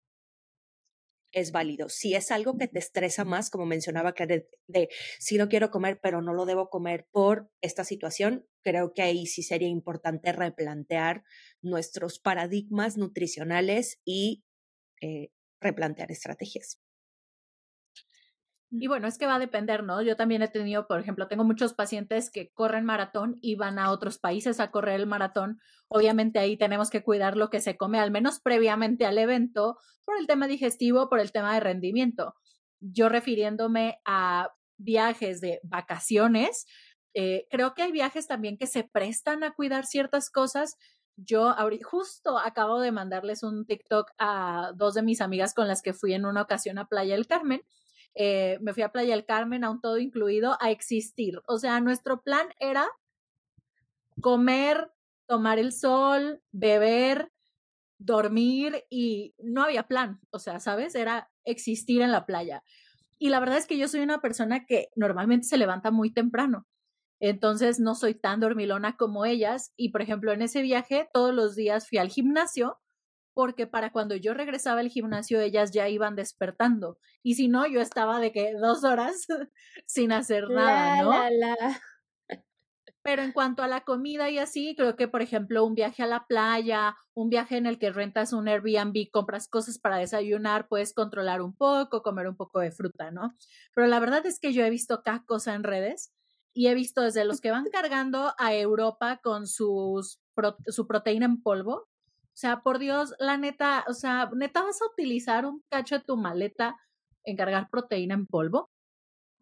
es 1.32 1.52
válido. 1.52 1.90
Si 1.90 2.16
es 2.16 2.32
algo 2.32 2.58
que 2.58 2.68
te 2.68 2.80
estresa 2.80 3.26
más, 3.26 3.50
como 3.50 3.66
mencionaba 3.66 4.14
que 4.14 4.28
de, 4.68 4.90
si 5.20 5.38
lo 5.38 5.50
quiero 5.50 5.70
comer, 5.70 6.00
pero 6.02 6.22
no 6.22 6.34
lo 6.34 6.46
debo 6.46 6.70
comer 6.70 7.08
por 7.12 7.50
esta 7.62 7.84
situación, 7.84 8.48
creo 8.64 8.94
que 8.94 9.02
ahí 9.02 9.26
sí 9.28 9.44
sería 9.44 9.68
importante 9.68 10.32
replantear 10.32 11.24
nuestros 11.62 12.20
paradigmas 12.20 12.98
nutricionales 12.98 14.00
y 14.06 14.44
eh, 15.02 15.30
replantear 15.60 16.12
estrategias. 16.12 16.80
Y 18.70 18.88
bueno, 18.88 19.08
es 19.08 19.18
que 19.18 19.26
va 19.26 19.36
a 19.36 19.40
depender, 19.40 19.84
¿no? 19.84 20.02
Yo 20.02 20.18
también 20.18 20.42
he 20.42 20.50
tenido, 20.50 20.88
por 20.88 21.00
ejemplo, 21.00 21.28
tengo 21.28 21.46
muchos 21.46 21.74
pacientes 21.74 22.30
que 22.30 22.50
corren 22.54 22.84
maratón 22.84 23.38
y 23.42 23.56
van 23.56 23.80
a 23.80 23.92
otros 23.92 24.20
países 24.20 24.60
a 24.60 24.72
correr 24.72 25.00
el 25.00 25.08
maratón. 25.08 25.62
Obviamente 25.88 26.40
ahí 26.40 26.58
tenemos 26.58 26.90
que 26.90 27.02
cuidar 27.02 27.38
lo 27.38 27.50
que 27.50 27.62
se 27.62 27.78
come, 27.78 28.00
al 28.00 28.12
menos 28.12 28.42
previamente 28.42 29.06
al 29.06 29.18
evento, 29.20 29.78
por 30.04 30.18
el 30.18 30.28
tema 30.28 30.48
digestivo, 30.48 31.10
por 31.10 31.20
el 31.22 31.32
tema 31.32 31.54
de 31.54 31.62
rendimiento. 31.62 32.36
Yo 32.82 33.08
refiriéndome 33.08 34.00
a 34.04 34.50
viajes 34.78 35.40
de 35.40 35.60
vacaciones, 35.64 36.66
eh, 37.14 37.48
creo 37.50 37.74
que 37.74 37.84
hay 37.84 37.92
viajes 37.92 38.28
también 38.28 38.58
que 38.58 38.68
se 38.68 38.84
prestan 38.84 39.44
a 39.44 39.54
cuidar 39.54 39.86
ciertas 39.86 40.30
cosas. 40.30 40.76
Yo 41.16 41.56
justo 41.84 42.38
acabo 42.38 42.80
de 42.80 42.92
mandarles 42.92 43.44
un 43.44 43.66
TikTok 43.66 44.12
a 44.20 44.72
dos 44.76 44.94
de 44.94 45.02
mis 45.02 45.22
amigas 45.22 45.54
con 45.56 45.68
las 45.68 45.82
que 45.82 45.94
fui 45.94 46.14
en 46.14 46.26
una 46.26 46.44
ocasión 46.44 46.78
a 46.78 46.86
Playa 46.86 47.16
del 47.16 47.26
Carmen 47.26 47.64
eh, 48.20 48.58
me 48.62 48.74
fui 48.74 48.82
a 48.82 48.92
Playa 48.92 49.14
del 49.14 49.26
Carmen, 49.26 49.64
a 49.64 49.70
un 49.70 49.80
todo 49.80 50.00
incluido, 50.00 50.58
a 50.60 50.72
existir. 50.72 51.40
O 51.46 51.60
sea, 51.60 51.80
nuestro 51.82 52.24
plan 52.24 52.48
era 52.60 52.90
comer, 54.22 54.92
tomar 55.28 55.60
el 55.60 55.72
sol, 55.72 56.42
beber, 56.52 57.32
dormir 58.00 58.86
y 58.90 59.36
no 59.38 59.64
había 59.64 59.88
plan. 59.88 60.20
O 60.32 60.40
sea, 60.40 60.60
¿sabes? 60.60 60.96
Era 60.96 61.30
existir 61.44 62.02
en 62.02 62.12
la 62.12 62.26
playa. 62.26 62.64
Y 63.20 63.30
la 63.30 63.40
verdad 63.40 63.60
es 63.60 63.68
que 63.68 63.78
yo 63.78 63.88
soy 63.88 64.00
una 64.00 64.20
persona 64.20 64.66
que 64.66 64.90
normalmente 64.96 65.46
se 65.46 65.58
levanta 65.60 65.92
muy 65.92 66.12
temprano. 66.12 66.66
Entonces 67.20 67.80
no 67.80 67.94
soy 67.94 68.16
tan 68.16 68.40
dormilona 68.40 68.98
como 68.98 69.26
ellas. 69.26 69.74
Y 69.78 69.90
por 69.90 70.02
ejemplo, 70.02 70.32
en 70.32 70.42
ese 70.42 70.64
viaje 70.64 71.08
todos 71.14 71.36
los 71.36 71.56
días 71.56 71.88
fui 71.88 72.00
al 72.00 72.10
gimnasio 72.10 72.80
porque 73.38 73.68
para 73.68 73.92
cuando 73.92 74.16
yo 74.16 74.34
regresaba 74.34 74.80
al 74.80 74.90
gimnasio 74.90 75.40
ellas 75.40 75.70
ya 75.70 75.88
iban 75.88 76.16
despertando. 76.16 76.98
Y 77.22 77.36
si 77.36 77.50
no, 77.50 77.68
yo 77.68 77.82
estaba 77.82 78.20
de 78.20 78.32
que 78.32 78.56
dos 78.60 78.84
horas 78.84 79.28
sin 79.86 80.12
hacer 80.12 80.50
nada, 80.50 81.04
¿no? 81.04 81.12
Pero 83.04 83.22
en 83.22 83.34
cuanto 83.34 83.62
a 83.62 83.68
la 83.68 83.82
comida 83.82 84.32
y 84.32 84.40
así, 84.40 84.74
creo 84.76 84.96
que, 84.96 85.08
por 85.08 85.22
ejemplo, 85.22 85.64
un 85.64 85.76
viaje 85.76 86.02
a 86.02 86.08
la 86.08 86.26
playa, 86.26 86.96
un 87.14 87.30
viaje 87.30 87.58
en 87.58 87.68
el 87.68 87.78
que 87.78 87.92
rentas 87.92 88.34
un 88.34 88.48
Airbnb, 88.48 89.12
compras 89.12 89.48
cosas 89.48 89.78
para 89.78 89.98
desayunar, 89.98 90.68
puedes 90.68 90.96
controlar 90.96 91.44
un 91.44 91.56
poco, 91.56 92.02
comer 92.02 92.28
un 92.28 92.38
poco 92.38 92.60
de 92.60 92.72
fruta, 92.72 93.12
¿no? 93.12 93.36
Pero 93.76 93.86
la 93.86 94.00
verdad 94.00 94.26
es 94.26 94.40
que 94.40 94.52
yo 94.52 94.66
he 94.66 94.72
visto 94.72 95.04
cada 95.04 95.24
cosa 95.26 95.54
en 95.54 95.64
redes 95.64 96.12
y 96.56 96.70
he 96.70 96.74
visto 96.74 97.04
desde 97.04 97.24
los 97.24 97.40
que 97.40 97.52
van 97.52 97.66
cargando 97.72 98.34
a 98.40 98.56
Europa 98.56 99.20
con 99.22 99.46
sus, 99.46 100.20
su 100.70 100.88
proteína 100.88 101.28
en 101.28 101.44
polvo, 101.44 101.88
o 102.38 102.40
sea, 102.40 102.62
por 102.62 102.78
Dios, 102.78 103.16
la 103.18 103.36
neta, 103.36 103.84
o 103.88 103.94
sea, 103.96 104.30
neta 104.36 104.62
vas 104.62 104.80
a 104.84 104.86
utilizar 104.86 105.48
un 105.48 105.64
cacho 105.72 105.98
de 105.98 106.06
tu 106.06 106.18
maleta 106.18 106.78
en 107.24 107.36
cargar 107.36 107.68
proteína 107.72 108.14
en 108.14 108.28
polvo 108.28 108.70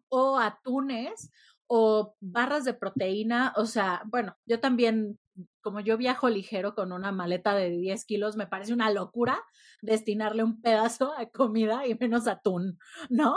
o 0.08 0.38
atunes 0.38 1.30
o 1.66 2.16
barras 2.20 2.64
de 2.64 2.72
proteína, 2.72 3.52
o 3.56 3.66
sea, 3.66 4.00
bueno, 4.06 4.34
yo 4.46 4.60
también, 4.60 5.18
como 5.60 5.80
yo 5.80 5.98
viajo 5.98 6.30
ligero 6.30 6.74
con 6.74 6.90
una 6.90 7.12
maleta 7.12 7.54
de 7.54 7.68
10 7.68 8.06
kilos, 8.06 8.38
me 8.38 8.46
parece 8.46 8.72
una 8.72 8.90
locura 8.90 9.44
destinarle 9.82 10.42
un 10.42 10.62
pedazo 10.62 11.12
a 11.18 11.26
comida 11.26 11.86
y 11.86 11.96
menos 12.00 12.26
atún, 12.26 12.78
¿no? 13.10 13.34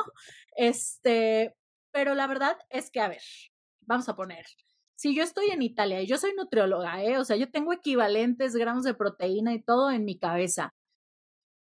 Este, 0.55 1.53
pero 1.91 2.15
la 2.15 2.27
verdad 2.27 2.57
es 2.69 2.91
que, 2.91 3.01
a 3.01 3.09
ver, 3.09 3.23
vamos 3.81 4.07
a 4.07 4.15
poner, 4.15 4.45
si 4.99 5.15
yo 5.15 5.23
estoy 5.23 5.49
en 5.51 5.61
Italia 5.61 6.01
y 6.01 6.07
yo 6.07 6.17
soy 6.17 6.33
nutrióloga, 6.35 7.01
¿eh? 7.01 7.17
o 7.17 7.23
sea, 7.23 7.37
yo 7.37 7.49
tengo 7.49 7.71
equivalentes 7.71 8.53
gramos 8.53 8.83
de 8.83 8.93
proteína 8.93 9.53
y 9.53 9.63
todo 9.63 9.91
en 9.91 10.03
mi 10.03 10.19
cabeza, 10.19 10.73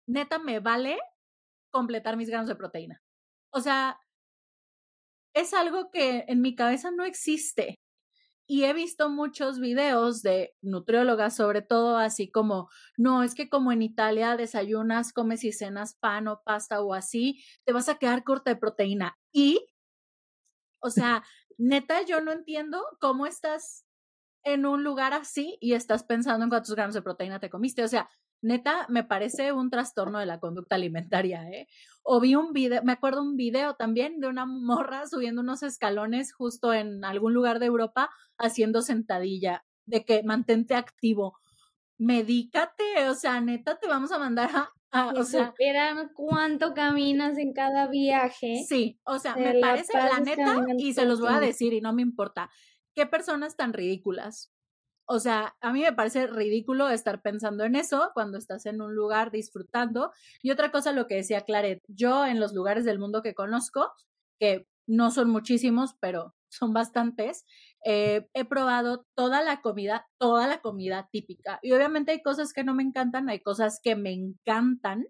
neta 0.07 0.39
me 0.39 0.61
vale 0.61 0.97
completar 1.69 2.15
mis 2.15 2.29
gramos 2.29 2.47
de 2.47 2.55
proteína. 2.55 3.01
O 3.51 3.59
sea, 3.59 3.99
es 5.33 5.53
algo 5.53 5.91
que 5.91 6.23
en 6.29 6.39
mi 6.41 6.55
cabeza 6.55 6.91
no 6.91 7.03
existe. 7.03 7.75
Y 8.47 8.63
he 8.63 8.73
visto 8.73 9.09
muchos 9.09 9.59
videos 9.59 10.21
de 10.21 10.55
nutriólogas, 10.61 11.35
sobre 11.35 11.61
todo 11.61 11.97
así 11.97 12.31
como, 12.31 12.69
no, 12.97 13.23
es 13.23 13.35
que 13.35 13.49
como 13.49 13.73
en 13.73 13.81
Italia 13.81 14.37
desayunas, 14.37 15.11
comes 15.11 15.43
y 15.43 15.51
cenas 15.51 15.95
pan 15.99 16.29
o 16.29 16.41
pasta 16.45 16.81
o 16.81 16.93
así, 16.93 17.43
te 17.65 17.73
vas 17.73 17.89
a 17.89 17.97
quedar 17.99 18.23
corta 18.23 18.51
de 18.51 18.55
proteína. 18.55 19.17
Y, 19.33 19.67
o 20.81 20.89
sea, 20.89 21.23
neta, 21.59 22.01
yo 22.03 22.21
no 22.21 22.31
entiendo 22.31 22.83
cómo 22.99 23.25
estás 23.27 23.85
en 24.43 24.65
un 24.65 24.83
lugar 24.83 25.13
así 25.13 25.57
y 25.61 25.73
estás 25.73 26.03
pensando 26.03 26.43
en 26.43 26.49
cuántos 26.49 26.73
gramos 26.73 26.95
de 26.95 27.01
proteína 27.01 27.39
te 27.39 27.49
comiste. 27.49 27.83
O 27.83 27.87
sea, 27.87 28.09
neta, 28.41 28.85
me 28.89 29.03
parece 29.03 29.51
un 29.51 29.69
trastorno 29.69 30.19
de 30.19 30.25
la 30.25 30.39
conducta 30.39 30.75
alimentaria, 30.75 31.47
¿eh? 31.49 31.67
O 32.01 32.21
vi 32.21 32.35
un 32.35 32.53
video, 32.53 32.81
me 32.83 32.93
acuerdo 32.93 33.21
un 33.21 33.35
video 33.35 33.75
también 33.75 34.19
de 34.21 34.27
una 34.27 34.45
morra 34.45 35.05
subiendo 35.07 35.41
unos 35.41 35.61
escalones 35.61 36.33
justo 36.33 36.73
en 36.73 37.03
algún 37.03 37.33
lugar 37.33 37.59
de 37.59 37.65
Europa 37.67 38.09
haciendo 38.37 38.81
sentadilla, 38.81 39.65
de 39.85 40.05
que 40.05 40.23
mantente 40.23 40.75
activo. 40.75 41.39
Medícate, 41.99 43.07
o 43.09 43.13
sea, 43.13 43.39
neta, 43.41 43.77
te 43.77 43.87
vamos 43.87 44.11
a 44.11 44.17
mandar 44.19 44.49
a 44.55 44.73
o 45.15 45.23
sea, 45.23 45.47
supieran 45.47 46.09
cuánto 46.15 46.73
caminas 46.73 47.37
en 47.37 47.53
cada 47.53 47.87
viaje. 47.87 48.63
Sí, 48.67 48.99
o 49.03 49.19
sea, 49.19 49.35
me 49.35 49.59
parece 49.59 49.93
la 49.97 50.19
neta 50.19 50.65
y 50.77 50.93
se 50.93 51.05
los 51.05 51.19
voy 51.19 51.33
a 51.33 51.39
decir 51.39 51.73
y 51.73 51.81
no 51.81 51.93
me 51.93 52.01
importa. 52.01 52.49
¿Qué 52.95 53.05
personas 53.05 53.55
tan 53.55 53.73
ridículas? 53.73 54.51
O 55.05 55.19
sea, 55.19 55.55
a 55.61 55.73
mí 55.73 55.81
me 55.81 55.93
parece 55.93 56.27
ridículo 56.27 56.89
estar 56.89 57.21
pensando 57.21 57.63
en 57.63 57.75
eso 57.75 58.11
cuando 58.13 58.37
estás 58.37 58.65
en 58.65 58.81
un 58.81 58.95
lugar 58.95 59.31
disfrutando. 59.31 60.11
Y 60.41 60.51
otra 60.51 60.71
cosa, 60.71 60.91
lo 60.91 61.07
que 61.07 61.15
decía 61.15 61.41
Claret, 61.41 61.81
yo 61.87 62.25
en 62.25 62.39
los 62.39 62.53
lugares 62.53 62.85
del 62.85 62.99
mundo 62.99 63.21
que 63.21 63.33
conozco, 63.33 63.91
que 64.39 64.67
no 64.87 65.11
son 65.11 65.29
muchísimos, 65.29 65.95
pero 65.99 66.35
son 66.49 66.73
bastantes, 66.73 67.45
eh, 67.85 68.27
he 68.33 68.45
probado 68.45 69.05
toda 69.15 69.41
la 69.41 69.61
comida, 69.61 70.07
toda 70.17 70.47
la 70.47 70.61
comida 70.61 71.07
típica. 71.11 71.59
Y 71.61 71.71
obviamente 71.71 72.11
hay 72.11 72.21
cosas 72.21 72.53
que 72.53 72.63
no 72.63 72.73
me 72.73 72.83
encantan, 72.83 73.29
hay 73.29 73.39
cosas 73.41 73.79
que 73.81 73.95
me 73.95 74.11
encantan. 74.11 75.05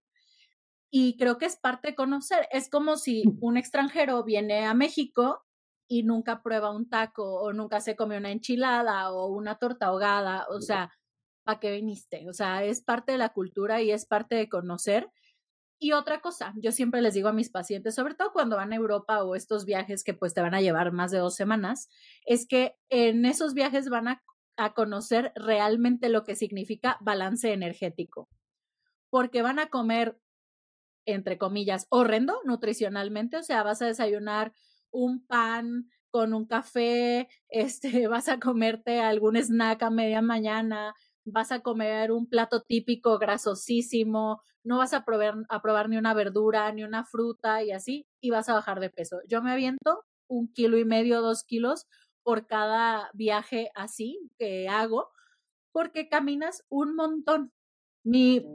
Y 0.91 1.17
creo 1.17 1.37
que 1.37 1.45
es 1.45 1.57
parte 1.57 1.89
de 1.89 1.95
conocer. 1.95 2.47
Es 2.51 2.69
como 2.69 2.97
si 2.97 3.23
un 3.41 3.57
extranjero 3.57 4.23
viene 4.23 4.65
a 4.65 4.73
México 4.73 5.45
y 5.87 6.03
nunca 6.03 6.41
prueba 6.41 6.71
un 6.71 6.89
taco 6.89 7.41
o 7.41 7.53
nunca 7.53 7.79
se 7.81 7.95
come 7.95 8.17
una 8.17 8.31
enchilada 8.31 9.11
o 9.11 9.27
una 9.27 9.55
torta 9.55 9.87
ahogada. 9.87 10.45
O 10.49 10.61
sea, 10.61 10.91
¿para 11.43 11.59
qué 11.59 11.71
viniste? 11.71 12.27
O 12.29 12.33
sea, 12.33 12.63
es 12.63 12.81
parte 12.83 13.11
de 13.13 13.17
la 13.17 13.29
cultura 13.29 13.81
y 13.81 13.91
es 13.91 14.05
parte 14.05 14.35
de 14.35 14.49
conocer. 14.49 15.09
Y 15.81 15.93
otra 15.93 16.19
cosa, 16.19 16.53
yo 16.57 16.73
siempre 16.73 17.01
les 17.01 17.13
digo 17.13 17.29
a 17.29 17.33
mis 17.33 17.49
pacientes, 17.49 17.95
sobre 17.95 18.13
todo 18.13 18.33
cuando 18.33 18.57
van 18.57 18.73
a 18.73 18.75
Europa 18.75 19.23
o 19.23 19.33
estos 19.33 19.63
viajes 19.63 20.03
que 20.03 20.13
pues 20.13 20.33
te 20.33 20.41
van 20.41 20.53
a 20.53 20.59
llevar 20.59 20.91
más 20.91 21.09
de 21.09 21.19
dos 21.19 21.35
semanas, 21.35 21.87
es 22.25 22.45
que 22.45 22.75
en 22.89 23.25
esos 23.25 23.53
viajes 23.53 23.87
van 23.87 24.09
a, 24.09 24.21
a 24.57 24.73
conocer 24.73 25.31
realmente 25.35 26.09
lo 26.09 26.25
que 26.25 26.35
significa 26.35 26.97
balance 26.99 27.53
energético, 27.53 28.27
porque 29.09 29.41
van 29.41 29.57
a 29.57 29.69
comer, 29.69 30.19
entre 31.05 31.37
comillas, 31.37 31.87
horrendo 31.89 32.41
nutricionalmente, 32.43 33.37
o 33.37 33.43
sea, 33.43 33.63
vas 33.63 33.81
a 33.81 33.85
desayunar 33.85 34.53
un 34.91 35.25
pan 35.25 35.87
con 36.11 36.33
un 36.33 36.45
café, 36.45 37.29
este, 37.49 38.07
vas 38.07 38.27
a 38.27 38.39
comerte 38.39 38.99
algún 38.99 39.37
snack 39.37 39.83
a 39.83 39.89
media 39.89 40.21
mañana, 40.21 40.93
vas 41.31 41.51
a 41.51 41.61
comer 41.61 42.11
un 42.11 42.27
plato 42.27 42.61
típico 42.61 43.17
grasosísimo, 43.17 44.41
no 44.63 44.77
vas 44.77 44.93
a 44.93 45.05
probar, 45.05 45.35
a 45.49 45.61
probar 45.61 45.89
ni 45.89 45.97
una 45.97 46.13
verdura, 46.13 46.71
ni 46.71 46.83
una 46.83 47.05
fruta 47.05 47.63
y 47.63 47.71
así, 47.71 48.05
y 48.21 48.29
vas 48.29 48.49
a 48.49 48.53
bajar 48.53 48.79
de 48.79 48.89
peso. 48.89 49.19
Yo 49.27 49.41
me 49.41 49.51
aviento 49.51 50.03
un 50.27 50.51
kilo 50.53 50.77
y 50.77 50.85
medio, 50.85 51.21
dos 51.21 51.43
kilos 51.43 51.87
por 52.23 52.45
cada 52.45 53.09
viaje 53.13 53.71
así 53.75 54.29
que 54.37 54.67
hago, 54.69 55.09
porque 55.71 56.09
caminas 56.09 56.63
un 56.69 56.95
montón. 56.95 57.51
Mi, 58.03 58.45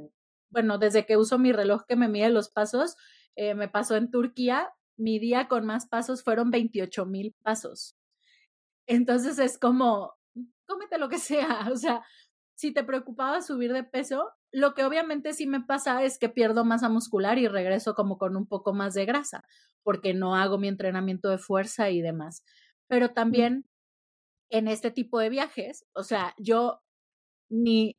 bueno, 0.51 0.79
desde 0.79 1.07
que 1.07 1.17
uso 1.17 1.39
mi 1.39 1.53
reloj 1.53 1.83
que 1.87 1.97
me 1.97 2.09
mide 2.09 2.31
los 2.31 2.51
pasos, 2.51 2.97
eh, 3.37 3.55
me 3.55 3.69
pasó 3.69 3.97
en 3.97 4.11
Turquía, 4.11 4.71
mi 4.97 5.19
día 5.19 5.49
con 5.49 5.67
más 5.67 5.89
pasos 5.89 6.23
fueron 6.23 6.51
28 6.51 7.07
mil 7.07 7.35
pasos. 7.43 7.97
Entonces 8.87 9.39
es 9.39 9.59
como, 9.59 10.15
cómete 10.67 10.99
lo 10.99 11.09
que 11.09 11.19
sea, 11.19 11.69
o 11.73 11.77
sea, 11.77 12.03
si 12.55 12.73
te 12.73 12.85
preocupaba 12.85 13.43
subir 13.43 13.73
de 13.73 13.85
peso, 13.85 14.31
lo 14.53 14.75
que 14.75 14.85
obviamente 14.85 15.33
sí 15.33 15.47
me 15.47 15.61
pasa 15.61 16.03
es 16.05 16.19
que 16.19 16.29
pierdo 16.29 16.65
masa 16.65 16.89
muscular 16.89 17.39
y 17.39 17.49
regreso 17.49 17.95
como 17.95 18.19
con 18.19 18.37
un 18.37 18.47
poco 18.47 18.73
más 18.73 18.95
de 18.95 19.05
grasa, 19.05 19.45
porque 19.83 20.15
no 20.15 20.37
hago 20.37 20.59
mi 20.59 20.69
entrenamiento 20.69 21.29
de 21.29 21.39
fuerza 21.39 21.91
y 21.91 22.01
demás. 22.01 22.45
Pero 22.89 23.11
también 23.11 23.67
en 24.51 24.69
este 24.69 24.91
tipo 24.91 25.19
de 25.19 25.31
viajes, 25.31 25.85
o 25.95 26.05
sea, 26.05 26.35
yo 26.39 26.83
ni 27.51 27.97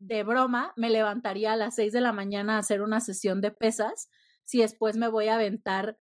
de 0.00 0.24
broma 0.24 0.72
me 0.76 0.90
levantaría 0.90 1.52
a 1.52 1.56
las 1.56 1.76
seis 1.76 1.92
de 1.92 2.00
la 2.00 2.12
mañana 2.12 2.56
a 2.56 2.58
hacer 2.58 2.82
una 2.82 3.00
sesión 3.00 3.40
de 3.40 3.50
pesas 3.50 4.08
si 4.44 4.60
después 4.60 4.96
me 4.96 5.08
voy 5.08 5.28
a 5.28 5.36
aventar 5.36 5.98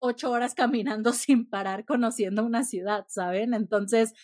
ocho 0.00 0.30
horas 0.30 0.54
caminando 0.56 1.12
sin 1.12 1.48
parar 1.48 1.84
conociendo 1.84 2.44
una 2.44 2.64
ciudad, 2.64 3.06
¿saben? 3.08 3.54
Entonces, 3.54 4.14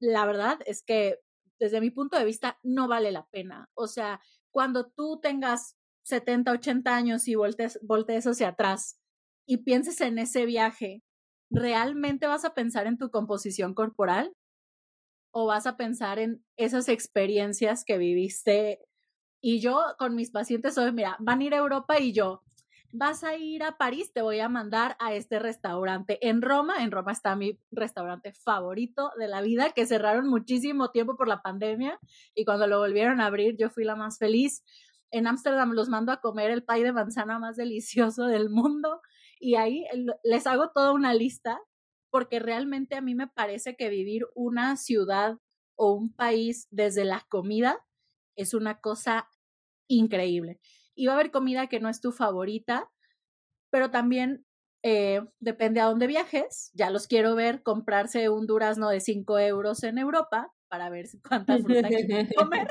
la 0.00 0.26
verdad 0.26 0.58
es 0.66 0.82
que 0.82 1.20
desde 1.58 1.80
mi 1.80 1.90
punto 1.90 2.18
de 2.18 2.24
vista 2.24 2.58
no 2.62 2.88
vale 2.88 3.12
la 3.12 3.26
pena. 3.26 3.68
O 3.74 3.86
sea, 3.86 4.20
cuando 4.50 4.90
tú 4.90 5.20
tengas 5.20 5.76
70, 6.04 6.52
80 6.52 6.94
años 6.94 7.28
y 7.28 7.34
voltees, 7.34 7.78
voltees 7.82 8.26
hacia 8.26 8.48
atrás 8.48 8.98
y 9.46 9.58
pienses 9.58 10.00
en 10.00 10.18
ese 10.18 10.46
viaje, 10.46 11.02
¿realmente 11.50 12.26
vas 12.26 12.44
a 12.44 12.54
pensar 12.54 12.86
en 12.86 12.98
tu 12.98 13.10
composición 13.10 13.74
corporal? 13.74 14.32
¿O 15.32 15.46
vas 15.46 15.66
a 15.66 15.76
pensar 15.76 16.18
en 16.18 16.44
esas 16.56 16.88
experiencias 16.88 17.84
que 17.84 17.98
viviste? 17.98 18.80
Y 19.42 19.60
yo 19.60 19.82
con 19.98 20.14
mis 20.14 20.30
pacientes 20.30 20.78
hoy, 20.78 20.92
mira, 20.92 21.16
van 21.20 21.40
a 21.40 21.44
ir 21.44 21.54
a 21.54 21.58
Europa 21.58 22.00
y 22.00 22.12
yo, 22.12 22.42
vas 22.96 23.24
a 23.24 23.36
ir 23.36 23.62
a 23.62 23.76
París, 23.76 24.12
te 24.12 24.22
voy 24.22 24.40
a 24.40 24.48
mandar 24.48 24.96
a 24.98 25.12
este 25.12 25.38
restaurante 25.38 26.18
en 26.26 26.40
Roma. 26.40 26.82
En 26.82 26.90
Roma 26.90 27.12
está 27.12 27.36
mi 27.36 27.60
restaurante 27.70 28.32
favorito 28.32 29.10
de 29.18 29.28
la 29.28 29.42
vida, 29.42 29.70
que 29.70 29.86
cerraron 29.86 30.28
muchísimo 30.28 30.90
tiempo 30.90 31.16
por 31.16 31.28
la 31.28 31.42
pandemia 31.42 32.00
y 32.34 32.44
cuando 32.44 32.66
lo 32.66 32.78
volvieron 32.78 33.20
a 33.20 33.26
abrir 33.26 33.56
yo 33.58 33.68
fui 33.68 33.84
la 33.84 33.96
más 33.96 34.18
feliz. 34.18 34.64
En 35.10 35.26
Ámsterdam 35.26 35.72
los 35.72 35.88
mando 35.88 36.10
a 36.10 36.20
comer 36.20 36.50
el 36.50 36.64
pay 36.64 36.82
de 36.82 36.92
manzana 36.92 37.38
más 37.38 37.56
delicioso 37.56 38.26
del 38.26 38.48
mundo 38.48 39.00
y 39.38 39.56
ahí 39.56 39.84
les 40.24 40.46
hago 40.46 40.70
toda 40.70 40.92
una 40.92 41.12
lista 41.12 41.60
porque 42.10 42.38
realmente 42.38 42.96
a 42.96 43.02
mí 43.02 43.14
me 43.14 43.28
parece 43.28 43.76
que 43.76 43.90
vivir 43.90 44.26
una 44.34 44.76
ciudad 44.76 45.38
o 45.76 45.92
un 45.92 46.14
país 46.14 46.66
desde 46.70 47.04
la 47.04 47.26
comida 47.28 47.78
es 48.36 48.54
una 48.54 48.80
cosa 48.80 49.28
increíble 49.86 50.60
y 50.96 51.06
va 51.06 51.12
a 51.12 51.16
haber 51.16 51.30
comida 51.30 51.68
que 51.68 51.78
no 51.78 51.88
es 51.88 52.00
tu 52.00 52.10
favorita, 52.10 52.90
pero 53.70 53.90
también 53.90 54.44
eh, 54.82 55.20
depende 55.40 55.80
a 55.80 55.86
dónde 55.86 56.06
viajes. 56.06 56.70
Ya 56.74 56.90
los 56.90 57.06
quiero 57.06 57.34
ver 57.34 57.62
comprarse 57.62 58.28
un 58.30 58.46
durazno 58.46 58.88
de 58.88 59.00
5 59.00 59.38
euros 59.40 59.82
en 59.82 59.98
Europa 59.98 60.52
para 60.68 60.90
ver 60.90 61.06
cuánta 61.28 61.58
fruta 61.58 61.88
quieren 61.88 62.28
comer. 62.36 62.68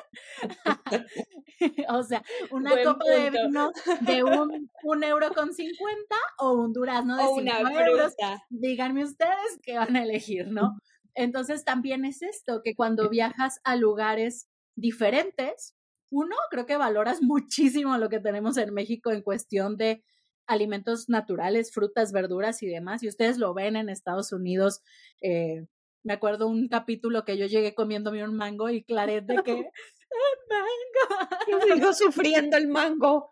o 1.90 2.04
sea, 2.04 2.24
una 2.52 2.72
copa 2.84 3.06
de 3.10 3.30
vino 3.30 3.72
de 4.02 4.24
un, 4.24 4.70
un, 4.84 5.04
euro 5.04 5.32
con 5.34 5.54
50 5.54 6.16
o 6.40 6.54
un 6.54 6.74
durazno 6.74 7.16
de 7.18 7.24
5 7.24 7.70
euros. 7.80 8.14
Díganme 8.50 9.04
ustedes 9.04 9.60
qué 9.62 9.78
van 9.78 9.96
a 9.96 10.04
elegir, 10.04 10.48
¿no? 10.48 10.78
Entonces 11.16 11.64
también 11.64 12.04
es 12.06 12.22
esto, 12.22 12.62
que 12.64 12.76
cuando 12.76 13.10
viajas 13.10 13.60
a 13.64 13.76
lugares 13.76 14.50
diferentes, 14.76 15.75
uno, 16.16 16.36
creo 16.50 16.66
que 16.66 16.78
valoras 16.78 17.22
muchísimo 17.22 17.98
lo 17.98 18.10
que 18.10 18.20
tenemos 18.20 18.58
en 18.58 18.74
México 18.74 19.12
en 19.12 19.22
cuestión 19.22 19.78
de 19.78 20.04
alimentos 20.48 21.10
naturales, 21.10 21.72
frutas, 21.74 22.12
verduras 22.12 22.62
y 22.64 22.68
demás. 22.68 23.04
Y 23.04 23.08
ustedes 23.08 23.38
lo 23.38 23.54
ven 23.54 23.76
en 23.76 23.90
Estados 23.90 24.32
Unidos. 24.32 24.82
Eh, 25.22 25.66
me 26.04 26.14
acuerdo 26.14 26.48
un 26.48 26.68
capítulo 26.68 27.26
que 27.26 27.38
yo 27.38 27.48
llegué 27.48 27.74
comiéndome 27.74 28.24
un 28.24 28.36
mango 28.36 28.70
y 28.70 28.84
Claret 28.84 29.26
de 29.26 29.42
que 29.44 29.52
¡El 30.16 30.40
mango! 30.50 31.66
Sigo 31.66 31.94
sufriendo 31.94 32.58
el 32.58 32.68
mango. 32.68 33.32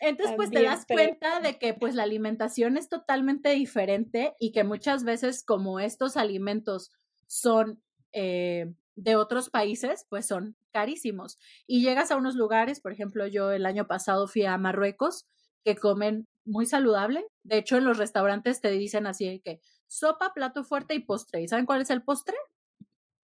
Entonces, 0.00 0.36
pues 0.36 0.50
te 0.50 0.62
das 0.62 0.86
cuenta 0.86 1.40
de 1.40 1.58
que 1.58 1.74
pues 1.74 1.94
la 1.94 2.02
alimentación 2.02 2.76
es 2.76 2.88
totalmente 2.88 3.50
diferente 3.50 4.34
y 4.38 4.52
que 4.52 4.62
muchas 4.62 5.02
veces 5.04 5.42
como 5.42 5.80
estos 5.80 6.16
alimentos 6.16 6.92
son 7.26 7.82
eh, 8.12 8.72
de 8.96 9.16
otros 9.16 9.50
países, 9.50 10.06
pues 10.08 10.26
son 10.26 10.56
carísimos. 10.72 11.38
Y 11.66 11.82
llegas 11.82 12.10
a 12.10 12.16
unos 12.16 12.34
lugares, 12.34 12.80
por 12.80 12.92
ejemplo, 12.92 13.26
yo 13.26 13.50
el 13.52 13.66
año 13.66 13.86
pasado 13.86 14.28
fui 14.28 14.44
a 14.44 14.56
Marruecos, 14.58 15.26
que 15.64 15.76
comen 15.76 16.28
muy 16.44 16.66
saludable. 16.66 17.26
De 17.42 17.58
hecho, 17.58 17.76
en 17.76 17.84
los 17.84 17.98
restaurantes 17.98 18.60
te 18.60 18.70
dicen 18.70 19.06
así 19.06 19.40
que 19.44 19.60
sopa, 19.86 20.32
plato 20.34 20.64
fuerte 20.64 20.94
y 20.94 21.00
postre. 21.00 21.42
¿Y 21.42 21.48
saben 21.48 21.66
cuál 21.66 21.80
es 21.80 21.90
el 21.90 22.02
postre? 22.02 22.36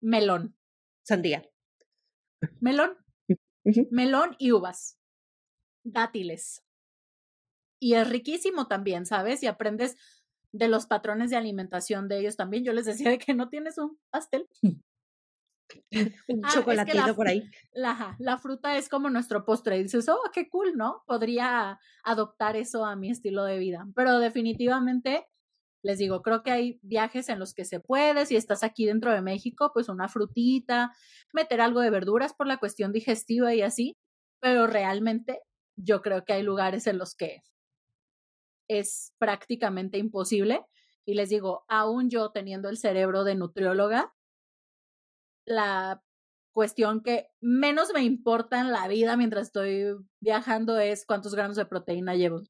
Melón. 0.00 0.56
Sandía. 1.02 1.48
Melón. 2.61 2.96
Melón 3.90 4.37
y 4.38 4.52
uvas. 4.52 4.98
Dátiles. 5.85 6.62
Y 7.78 7.94
es 7.94 8.09
riquísimo 8.09 8.66
también, 8.66 9.06
¿sabes? 9.06 9.42
Y 9.42 9.46
aprendes 9.46 9.96
de 10.52 10.68
los 10.68 10.87
patrones 10.87 11.30
de 11.30 11.37
alimentación 11.37 12.09
de 12.09 12.18
ellos 12.18 12.37
también. 12.37 12.64
Yo 12.64 12.72
les 12.72 12.87
decía 12.87 13.11
de 13.11 13.18
que 13.18 13.35
no 13.35 13.48
tienes 13.48 13.78
un 13.78 13.98
pastel. 14.11 14.48
un 16.28 16.44
ah, 16.44 16.50
chocolatito 16.52 17.14
por 17.14 17.28
ahí. 17.28 17.42
La, 17.72 18.16
la, 18.18 18.38
fruta 18.38 18.76
es 18.76 18.88
como 18.88 19.11
nuestro 19.11 19.44
postre. 19.44 19.78
Y 19.78 19.85
dices, 19.85 20.09
oh, 20.09 20.30
qué 20.33 20.48
cool, 20.48 20.76
¿no? 20.76 21.02
Podría 21.06 21.78
adoptar 22.04 22.56
eso 22.56 22.85
a 22.85 22.96
mi 22.96 23.11
estilo 23.11 23.44
de 23.44 23.59
vida. 23.59 23.87
Pero 23.94 24.18
definitivamente, 24.18 25.26
les 25.83 25.98
digo, 25.98 26.22
creo 26.22 26.42
que 26.42 26.50
hay 26.50 26.80
viajes 26.83 27.28
en 27.28 27.38
los 27.38 27.54
que 27.54 27.64
se 27.64 27.80
puede. 27.80 28.26
Si 28.26 28.37
estás 28.37 28.62
aquí 28.62 28.87
dentro 28.87 29.12
de 29.12 29.22
México, 29.22 29.70
pues 29.72 29.88
una 29.88 30.09
frutita, 30.09 30.92
meter 31.33 31.61
algo 31.61 31.80
de 31.80 31.90
verduras 31.90 32.35
por 32.35 32.46
la 32.46 32.59
cuestión 32.59 32.92
digestiva 32.92 33.54
y 33.54 33.62
así. 33.62 33.96
Pero 34.40 34.66
realmente, 34.66 35.40
yo 35.76 36.02
creo 36.02 36.24
que 36.24 36.33
hay 36.33 36.42
lugares 36.42 36.87
en 36.87 36.98
los 36.98 37.14
que 37.14 37.42
es 38.68 39.12
prácticamente 39.18 39.98
imposible. 39.98 40.64
Y 41.04 41.14
les 41.14 41.28
digo, 41.28 41.64
aún 41.68 42.09
yo 42.09 42.30
teniendo 42.30 42.68
el 42.68 42.76
cerebro 42.76 43.24
de 43.24 43.35
nutrióloga, 43.35 44.14
la 45.50 46.02
cuestión 46.52 47.02
que 47.02 47.28
menos 47.40 47.92
me 47.92 48.02
importa 48.02 48.60
en 48.60 48.70
la 48.70 48.88
vida 48.88 49.16
mientras 49.16 49.48
estoy 49.48 49.96
viajando 50.20 50.78
es 50.78 51.06
cuántos 51.06 51.34
gramos 51.34 51.56
de 51.56 51.66
proteína 51.66 52.14
llevo. 52.14 52.42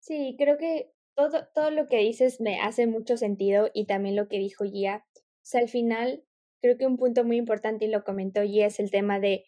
Sí, 0.00 0.36
creo 0.38 0.56
que 0.56 0.92
todo, 1.16 1.48
todo 1.54 1.70
lo 1.70 1.88
que 1.88 1.98
dices 1.98 2.40
me 2.40 2.60
hace 2.60 2.86
mucho 2.86 3.16
sentido 3.16 3.70
y 3.74 3.86
también 3.86 4.16
lo 4.16 4.28
que 4.28 4.38
dijo 4.38 4.64
Gia. 4.64 5.04
O 5.16 5.20
sea, 5.42 5.60
al 5.60 5.68
final, 5.68 6.24
creo 6.62 6.78
que 6.78 6.86
un 6.86 6.96
punto 6.96 7.24
muy 7.24 7.36
importante 7.36 7.86
y 7.86 7.88
lo 7.88 8.04
comentó 8.04 8.42
Gia 8.42 8.66
es 8.66 8.78
el 8.78 8.90
tema 8.90 9.18
de 9.18 9.44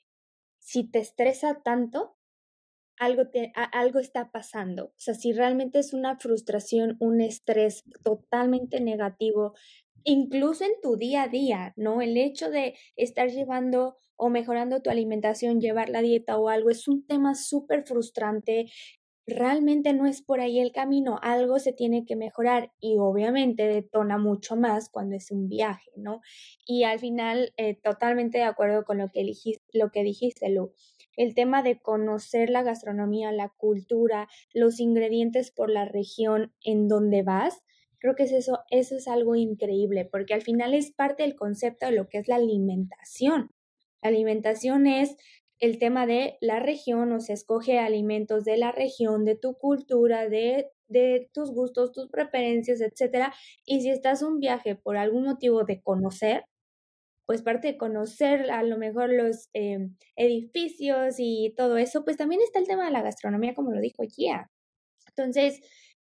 si 0.59 0.91
te 0.91 0.99
estresa 0.99 1.63
tanto, 1.63 2.17
algo, 2.99 3.29
te, 3.29 3.53
algo 3.55 4.01
está 4.01 4.31
pasando. 4.31 4.87
O 4.87 4.95
sea, 4.97 5.15
si 5.15 5.33
realmente 5.33 5.79
es 5.79 5.93
una 5.93 6.19
frustración, 6.19 6.97
un 6.99 7.21
estrés 7.21 7.85
totalmente 8.03 8.81
negativo, 8.81 9.55
incluso 10.09 10.65
en 10.65 10.73
tu 10.83 10.97
día 10.97 11.25
a 11.25 11.29
día, 11.29 11.75
¿no? 11.77 12.01
El 12.01 12.17
hecho 12.17 12.51
de 12.51 12.75
estar 12.97 13.29
llevando 13.29 13.97
o 14.17 14.31
mejorando 14.31 14.81
tu 14.81 14.91
alimentación, 14.91 15.61
llevar 15.61 15.91
la 15.91 16.01
dieta 16.01 16.39
o 16.39 16.49
algo, 16.49 16.71
es 16.71 16.89
un 16.89 17.07
tema 17.07 17.35
súper 17.35 17.85
frustrante. 17.85 18.67
Realmente 19.27 19.93
no 19.93 20.07
es 20.07 20.23
por 20.23 20.41
ahí 20.41 20.61
el 20.61 20.73
camino, 20.73 21.19
algo 21.23 21.59
se 21.59 21.75
tiene 21.75 22.07
que 22.07 22.17
mejorar 22.17 22.73
y 22.81 22.97
obviamente 22.99 23.69
detona 23.69 24.17
mucho 24.17 24.57
más 24.57 24.89
cuando 24.89 25.15
es 25.15 25.31
un 25.31 25.49
viaje, 25.49 25.91
¿no? 25.97 26.23
Y 26.67 26.85
al 26.85 26.99
final, 26.99 27.53
eh, 27.59 27.75
totalmente 27.75 28.39
de 28.39 28.45
acuerdo 28.45 28.85
con 28.85 28.97
lo 28.97 29.11
que, 29.11 29.21
elegiste, 29.21 29.63
lo 29.75 29.91
que 29.91 30.03
dijiste, 30.03 30.49
Lu. 30.49 30.73
El 31.17 31.35
tema 31.35 31.63
de 31.63 31.79
conocer 31.79 32.49
la 32.49 32.63
gastronomía, 32.63 33.31
la 33.31 33.51
cultura, 33.51 34.29
los 34.55 34.81
ingredientes 34.81 35.51
por 35.51 35.69
la 35.69 35.85
región 35.85 36.55
en 36.63 36.89
donde 36.89 37.23
vas, 37.23 37.63
Creo 38.01 38.15
que 38.15 38.25
es 38.25 38.33
eso, 38.33 38.61
eso 38.71 38.97
es 38.97 39.09
algo 39.09 39.35
increíble, 39.35 40.05
porque 40.05 40.35
al 40.35 40.43
final 40.43 40.75
es 40.75 40.93
parte 40.93 41.25
del 41.25 41.35
concepto 41.35 41.87
de 41.87 41.93
lo 41.93 42.09
que 42.09 42.19
es 42.19 42.29
la 42.29 42.37
alimentación. 42.37 43.51
La 44.03 44.11
alimentación 44.11 44.87
es 44.87 45.17
el 45.59 45.79
tema 45.79 46.07
de 46.07 46.39
la 46.41 46.61
región, 46.61 47.13
o 47.13 47.21
se 47.21 47.33
escoge 47.33 47.79
alimentos 47.79 48.45
de 48.45 48.57
la 48.57 48.71
región, 48.71 49.25
de 49.25 49.37
tu 49.37 49.55
cultura, 49.55 50.29
de, 50.29 50.71
de 50.87 51.29
tus 51.33 51.51
gustos, 51.51 51.93
tus 51.93 52.09
preferencias, 52.09 52.81
etcétera. 52.81 53.35
Y 53.65 53.81
si 53.81 53.91
estás 53.91 54.23
un 54.23 54.39
viaje 54.39 54.77
por 54.77 54.97
algún 54.97 55.25
motivo 55.25 55.65
de 55.65 55.83
conocer, 55.83 56.45
pues 57.27 57.43
parte 57.43 57.69
de 57.69 57.77
conocer 57.77 58.51
a 58.51 58.63
lo 58.63 58.79
mejor 58.79 59.13
los 59.13 59.51
em, 59.53 59.97
edificios 60.17 61.17
y 61.19 61.53
todo 61.57 61.77
eso, 61.77 62.05
pues 62.05 62.17
también 62.17 62.41
está 62.41 62.59
el 62.59 62.67
tema 62.67 62.87
de 62.87 62.93
la 62.93 63.03
gastronomía, 63.03 63.55
como 63.55 63.73
lo 63.73 63.81
dijo 63.81 64.03
Gia. 64.05 64.51
Entonces, 65.09 65.61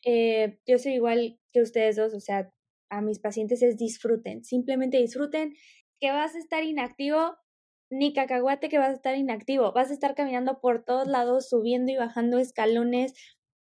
eh, 0.03 0.57
yo 0.65 0.79
soy 0.79 0.93
igual 0.93 1.37
que 1.51 1.61
ustedes 1.61 1.95
dos, 1.95 2.13
o 2.13 2.19
sea, 2.19 2.51
a 2.89 3.01
mis 3.01 3.19
pacientes 3.19 3.61
es 3.61 3.77
disfruten, 3.77 4.43
simplemente 4.43 4.97
disfruten 4.97 5.53
que 5.99 6.11
vas 6.11 6.35
a 6.35 6.39
estar 6.39 6.63
inactivo, 6.63 7.37
ni 7.89 8.13
cacahuate 8.13 8.69
que 8.69 8.77
vas 8.77 8.89
a 8.89 8.93
estar 8.93 9.15
inactivo, 9.17 9.71
vas 9.71 9.91
a 9.91 9.93
estar 9.93 10.15
caminando 10.15 10.59
por 10.59 10.83
todos 10.83 11.07
lados, 11.07 11.49
subiendo 11.49 11.91
y 11.91 11.97
bajando 11.97 12.37
escalones, 12.39 13.13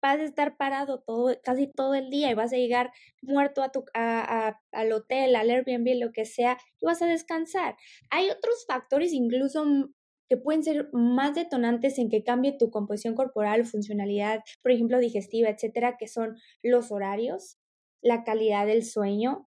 vas 0.01 0.19
a 0.19 0.23
estar 0.23 0.57
parado 0.57 1.03
todo, 1.05 1.35
casi 1.43 1.67
todo 1.67 1.93
el 1.93 2.09
día 2.09 2.31
y 2.31 2.33
vas 2.33 2.53
a 2.53 2.57
llegar 2.57 2.91
muerto 3.21 3.61
a 3.61 3.71
tu, 3.71 3.83
a, 3.93 4.59
al 4.71 4.91
hotel, 4.91 5.35
al 5.35 5.49
Airbnb, 5.49 5.99
lo 5.99 6.11
que 6.11 6.25
sea, 6.25 6.57
y 6.79 6.85
vas 6.85 7.01
a 7.01 7.07
descansar. 7.07 7.75
Hay 8.09 8.29
otros 8.29 8.65
factores 8.67 9.13
incluso 9.13 9.63
que 10.29 10.37
pueden 10.37 10.63
ser 10.63 10.89
más 10.93 11.35
detonantes 11.35 11.99
en 11.99 12.09
que 12.09 12.23
cambie 12.23 12.57
tu 12.57 12.71
composición 12.71 13.15
corporal, 13.15 13.65
funcionalidad, 13.65 14.41
por 14.63 14.71
ejemplo, 14.71 14.97
digestiva, 14.97 15.49
etcétera, 15.49 15.97
que 15.99 16.07
son 16.07 16.37
los 16.63 16.91
horarios, 16.91 17.57
la 18.01 18.23
calidad 18.23 18.65
del 18.65 18.83
sueño, 18.83 19.47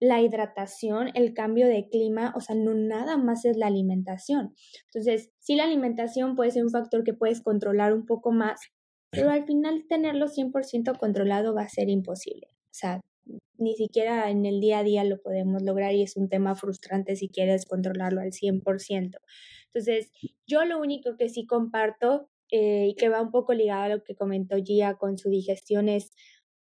la 0.00 0.20
hidratación, 0.20 1.10
el 1.14 1.34
cambio 1.34 1.66
de 1.66 1.88
clima, 1.88 2.32
o 2.36 2.40
sea, 2.40 2.56
no 2.56 2.74
nada 2.74 3.16
más 3.16 3.44
es 3.44 3.56
la 3.56 3.68
alimentación. 3.68 4.54
Entonces, 4.86 5.30
sí 5.38 5.56
la 5.56 5.64
alimentación 5.64 6.36
puede 6.36 6.50
ser 6.50 6.64
un 6.64 6.70
factor 6.70 7.04
que 7.04 7.14
puedes 7.14 7.40
controlar 7.40 7.92
un 7.94 8.04
poco 8.04 8.32
más, 8.32 8.60
pero 9.10 9.30
al 9.30 9.44
final 9.44 9.86
tenerlo 9.88 10.26
100% 10.26 10.98
controlado 10.98 11.54
va 11.54 11.62
a 11.62 11.68
ser 11.68 11.88
imposible. 11.88 12.48
O 12.50 12.76
sea, 12.76 13.00
ni 13.56 13.74
siquiera 13.74 14.30
en 14.30 14.44
el 14.46 14.60
día 14.60 14.80
a 14.80 14.82
día 14.82 15.04
lo 15.04 15.22
podemos 15.22 15.62
lograr 15.62 15.94
y 15.94 16.02
es 16.02 16.16
un 16.16 16.28
tema 16.28 16.54
frustrante 16.56 17.16
si 17.16 17.28
quieres 17.28 17.64
controlarlo 17.66 18.20
al 18.20 18.32
100%. 18.32 19.18
Entonces, 19.66 20.10
yo 20.46 20.64
lo 20.64 20.78
único 20.80 21.16
que 21.16 21.28
sí 21.28 21.46
comparto 21.46 22.28
eh, 22.50 22.88
y 22.88 22.94
que 22.96 23.08
va 23.08 23.22
un 23.22 23.30
poco 23.30 23.54
ligado 23.54 23.82
a 23.84 23.88
lo 23.88 24.02
que 24.02 24.14
comentó 24.16 24.56
Gia 24.56 24.94
con 24.94 25.18
su 25.18 25.30
digestión 25.30 25.88
es 25.88 26.12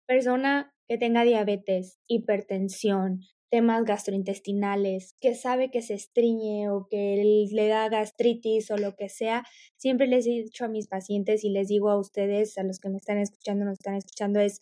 persona 0.06 0.75
que 0.88 0.98
tenga 0.98 1.24
diabetes, 1.24 1.98
hipertensión, 2.06 3.20
temas 3.50 3.84
gastrointestinales, 3.84 5.14
que 5.20 5.34
sabe 5.34 5.70
que 5.70 5.82
se 5.82 5.94
estriñe 5.94 6.70
o 6.70 6.86
que 6.88 7.48
le 7.50 7.68
da 7.68 7.88
gastritis 7.88 8.70
o 8.70 8.76
lo 8.76 8.96
que 8.96 9.08
sea, 9.08 9.44
siempre 9.76 10.06
les 10.06 10.26
he 10.26 10.30
dicho 10.30 10.64
a 10.64 10.68
mis 10.68 10.88
pacientes 10.88 11.44
y 11.44 11.50
les 11.50 11.68
digo 11.68 11.90
a 11.90 11.98
ustedes, 11.98 12.58
a 12.58 12.64
los 12.64 12.78
que 12.78 12.88
me 12.88 12.96
están 12.96 13.18
escuchando, 13.18 13.64
nos 13.64 13.78
están 13.78 13.94
escuchando, 13.94 14.40
es 14.40 14.60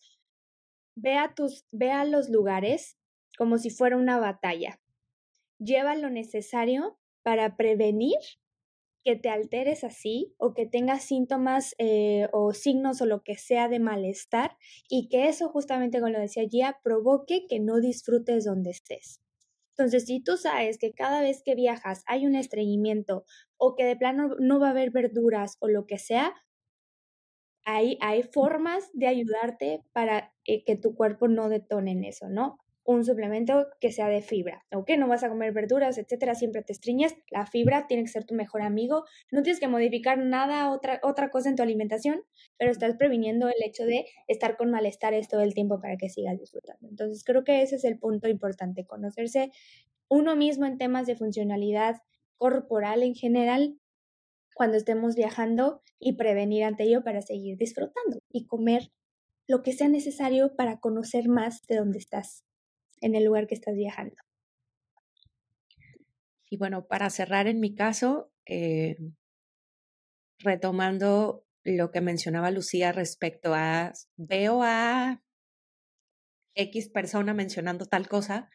Ve 0.96 1.16
tus, 1.34 1.64
ve 1.72 1.90
a 1.90 2.04
los 2.04 2.28
lugares 2.28 2.96
como 3.36 3.58
si 3.58 3.70
fuera 3.70 3.96
una 3.96 4.18
batalla. 4.18 4.80
Lleva 5.58 5.96
lo 5.96 6.08
necesario 6.08 6.98
para 7.22 7.56
prevenir 7.56 8.18
que 9.04 9.16
te 9.16 9.28
alteres 9.28 9.84
así 9.84 10.34
o 10.38 10.54
que 10.54 10.66
tengas 10.66 11.04
síntomas 11.04 11.74
eh, 11.78 12.28
o 12.32 12.52
signos 12.52 13.00
o 13.02 13.06
lo 13.06 13.22
que 13.22 13.36
sea 13.36 13.68
de 13.68 13.78
malestar 13.78 14.56
y 14.88 15.08
que 15.08 15.28
eso 15.28 15.48
justamente 15.50 16.00
como 16.00 16.12
lo 16.12 16.20
decía 16.20 16.48
Gia 16.50 16.78
provoque 16.82 17.46
que 17.48 17.60
no 17.60 17.80
disfrutes 17.80 18.44
donde 18.44 18.70
estés. 18.70 19.20
Entonces, 19.76 20.04
si 20.06 20.22
tú 20.22 20.36
sabes 20.36 20.78
que 20.78 20.92
cada 20.92 21.20
vez 21.20 21.42
que 21.44 21.54
viajas 21.56 22.02
hay 22.06 22.26
un 22.26 22.36
estreñimiento 22.36 23.24
o 23.56 23.74
que 23.74 23.84
de 23.84 23.96
plano 23.96 24.36
no 24.38 24.60
va 24.60 24.68
a 24.68 24.70
haber 24.70 24.90
verduras 24.90 25.56
o 25.60 25.68
lo 25.68 25.86
que 25.86 25.98
sea, 25.98 26.32
hay, 27.64 27.98
hay 28.00 28.22
formas 28.22 28.90
de 28.92 29.08
ayudarte 29.08 29.82
para 29.92 30.32
eh, 30.44 30.64
que 30.64 30.76
tu 30.76 30.94
cuerpo 30.94 31.28
no 31.28 31.48
detone 31.48 31.92
en 31.92 32.04
eso, 32.04 32.28
¿no? 32.28 32.58
Un 32.84 33.04
suplemento 33.04 33.66
que 33.80 33.92
sea 33.92 34.08
de 34.08 34.20
fibra, 34.20 34.64
¿ok? 34.72 34.90
No 34.98 35.08
vas 35.08 35.24
a 35.24 35.28
comer 35.28 35.52
verduras, 35.52 35.96
etcétera, 35.96 36.34
siempre 36.34 36.62
te 36.62 36.72
estriñes. 36.72 37.14
La 37.30 37.46
fibra 37.46 37.86
tiene 37.86 38.04
que 38.04 38.10
ser 38.10 38.24
tu 38.24 38.34
mejor 38.34 38.60
amigo. 38.62 39.04
No 39.32 39.42
tienes 39.42 39.58
que 39.58 39.68
modificar 39.68 40.18
nada, 40.18 40.70
otra, 40.70 41.00
otra 41.02 41.30
cosa 41.30 41.48
en 41.48 41.56
tu 41.56 41.62
alimentación, 41.62 42.22
pero 42.58 42.70
estás 42.70 42.94
previniendo 42.96 43.48
el 43.48 43.62
hecho 43.64 43.84
de 43.84 44.04
estar 44.28 44.56
con 44.56 44.70
malestares 44.70 45.28
todo 45.28 45.40
el 45.40 45.54
tiempo 45.54 45.80
para 45.80 45.96
que 45.96 46.10
sigas 46.10 46.38
disfrutando. 46.38 46.86
Entonces, 46.88 47.24
creo 47.24 47.42
que 47.42 47.62
ese 47.62 47.76
es 47.76 47.84
el 47.84 47.98
punto 47.98 48.28
importante, 48.28 48.86
conocerse 48.86 49.50
uno 50.08 50.36
mismo 50.36 50.66
en 50.66 50.78
temas 50.78 51.06
de 51.06 51.16
funcionalidad 51.16 51.96
corporal 52.36 53.02
en 53.02 53.14
general 53.14 53.78
cuando 54.54 54.76
estemos 54.76 55.16
viajando 55.16 55.82
y 55.98 56.16
prevenir 56.16 56.64
ante 56.64 56.84
ello 56.84 57.02
para 57.02 57.22
seguir 57.22 57.56
disfrutando 57.56 58.20
y 58.30 58.46
comer 58.46 58.92
lo 59.46 59.62
que 59.62 59.72
sea 59.72 59.88
necesario 59.88 60.54
para 60.56 60.78
conocer 60.78 61.28
más 61.28 61.62
de 61.66 61.76
dónde 61.76 61.98
estás, 61.98 62.44
en 63.04 63.14
el 63.14 63.24
lugar 63.24 63.46
que 63.46 63.54
estás 63.54 63.74
viajando. 63.74 64.16
Y 66.48 66.56
bueno, 66.56 66.86
para 66.86 67.10
cerrar 67.10 67.46
en 67.46 67.60
mi 67.60 67.74
caso, 67.74 68.32
eh, 68.46 68.96
retomando 70.38 71.44
lo 71.64 71.90
que 71.90 72.00
mencionaba 72.00 72.50
Lucía 72.50 72.92
respecto 72.92 73.54
a, 73.54 73.92
veo 74.16 74.62
a 74.62 75.22
X 76.54 76.88
persona 76.88 77.34
mencionando 77.34 77.86
tal 77.86 78.08
cosa, 78.08 78.50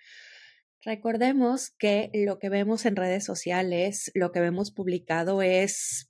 Recordemos 0.81 1.71
que 1.71 2.09
lo 2.13 2.39
que 2.39 2.47
vemos 2.47 2.85
en 2.85 2.95
redes 2.95 3.25
sociales, 3.25 4.11
lo 4.13 4.31
que 4.31 4.39
vemos 4.39 4.71
publicado 4.71 5.41
es 5.41 6.09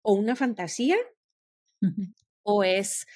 o 0.00 0.14
una 0.14 0.34
fantasía 0.34 0.96
o 2.42 2.64
es 2.64 3.06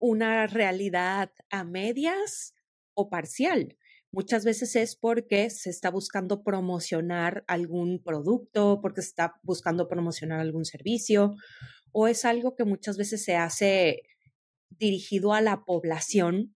una 0.00 0.48
realidad 0.48 1.30
a 1.48 1.62
medias 1.62 2.54
o 2.94 3.08
parcial. 3.08 3.76
Muchas 4.10 4.44
veces 4.44 4.76
es 4.76 4.94
porque 4.94 5.48
se 5.48 5.70
está 5.70 5.90
buscando 5.90 6.42
promocionar 6.42 7.44
algún 7.46 8.02
producto, 8.02 8.80
porque 8.82 9.00
se 9.00 9.08
está 9.08 9.34
buscando 9.42 9.88
promocionar 9.88 10.40
algún 10.40 10.66
servicio, 10.66 11.34
o 11.92 12.08
es 12.08 12.24
algo 12.24 12.54
que 12.54 12.64
muchas 12.64 12.96
veces 12.98 13.24
se 13.24 13.36
hace 13.36 14.02
dirigido 14.68 15.32
a 15.32 15.40
la 15.40 15.64
población 15.64 16.54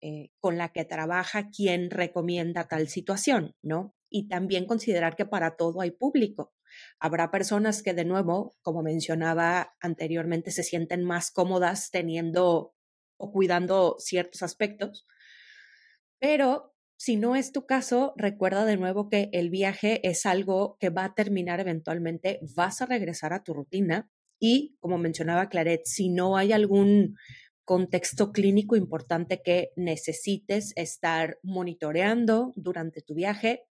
eh, 0.00 0.30
con 0.40 0.58
la 0.58 0.68
que 0.68 0.84
trabaja 0.84 1.50
quien 1.50 1.90
recomienda 1.90 2.68
tal 2.68 2.88
situación, 2.88 3.56
¿no? 3.62 3.94
Y 4.10 4.28
también 4.28 4.66
considerar 4.66 5.16
que 5.16 5.26
para 5.26 5.56
todo 5.56 5.80
hay 5.80 5.90
público. 5.90 6.54
Habrá 7.00 7.30
personas 7.30 7.82
que, 7.82 7.94
de 7.94 8.04
nuevo, 8.04 8.56
como 8.62 8.82
mencionaba 8.82 9.74
anteriormente, 9.80 10.50
se 10.50 10.62
sienten 10.62 11.04
más 11.04 11.30
cómodas 11.30 11.90
teniendo 11.90 12.74
o 13.16 13.32
cuidando 13.32 13.96
ciertos 13.98 14.42
aspectos, 14.42 15.06
pero 16.20 16.74
si 16.96 17.16
no 17.16 17.36
es 17.36 17.52
tu 17.52 17.64
caso, 17.64 18.12
recuerda 18.16 18.64
de 18.64 18.76
nuevo 18.76 19.08
que 19.08 19.30
el 19.32 19.50
viaje 19.50 20.06
es 20.08 20.26
algo 20.26 20.76
que 20.80 20.90
va 20.90 21.04
a 21.04 21.14
terminar 21.14 21.60
eventualmente, 21.60 22.40
vas 22.56 22.82
a 22.82 22.86
regresar 22.86 23.32
a 23.32 23.44
tu 23.44 23.54
rutina 23.54 24.10
y, 24.40 24.76
como 24.80 24.98
mencionaba 24.98 25.48
Claret, 25.48 25.82
si 25.84 26.08
no 26.08 26.36
hay 26.36 26.52
algún 26.52 27.16
contexto 27.64 28.32
clínico 28.32 28.76
importante 28.76 29.42
que 29.44 29.72
necesites 29.76 30.72
estar 30.74 31.38
monitoreando 31.42 32.52
durante 32.56 33.02
tu 33.02 33.14
viaje. 33.14 33.64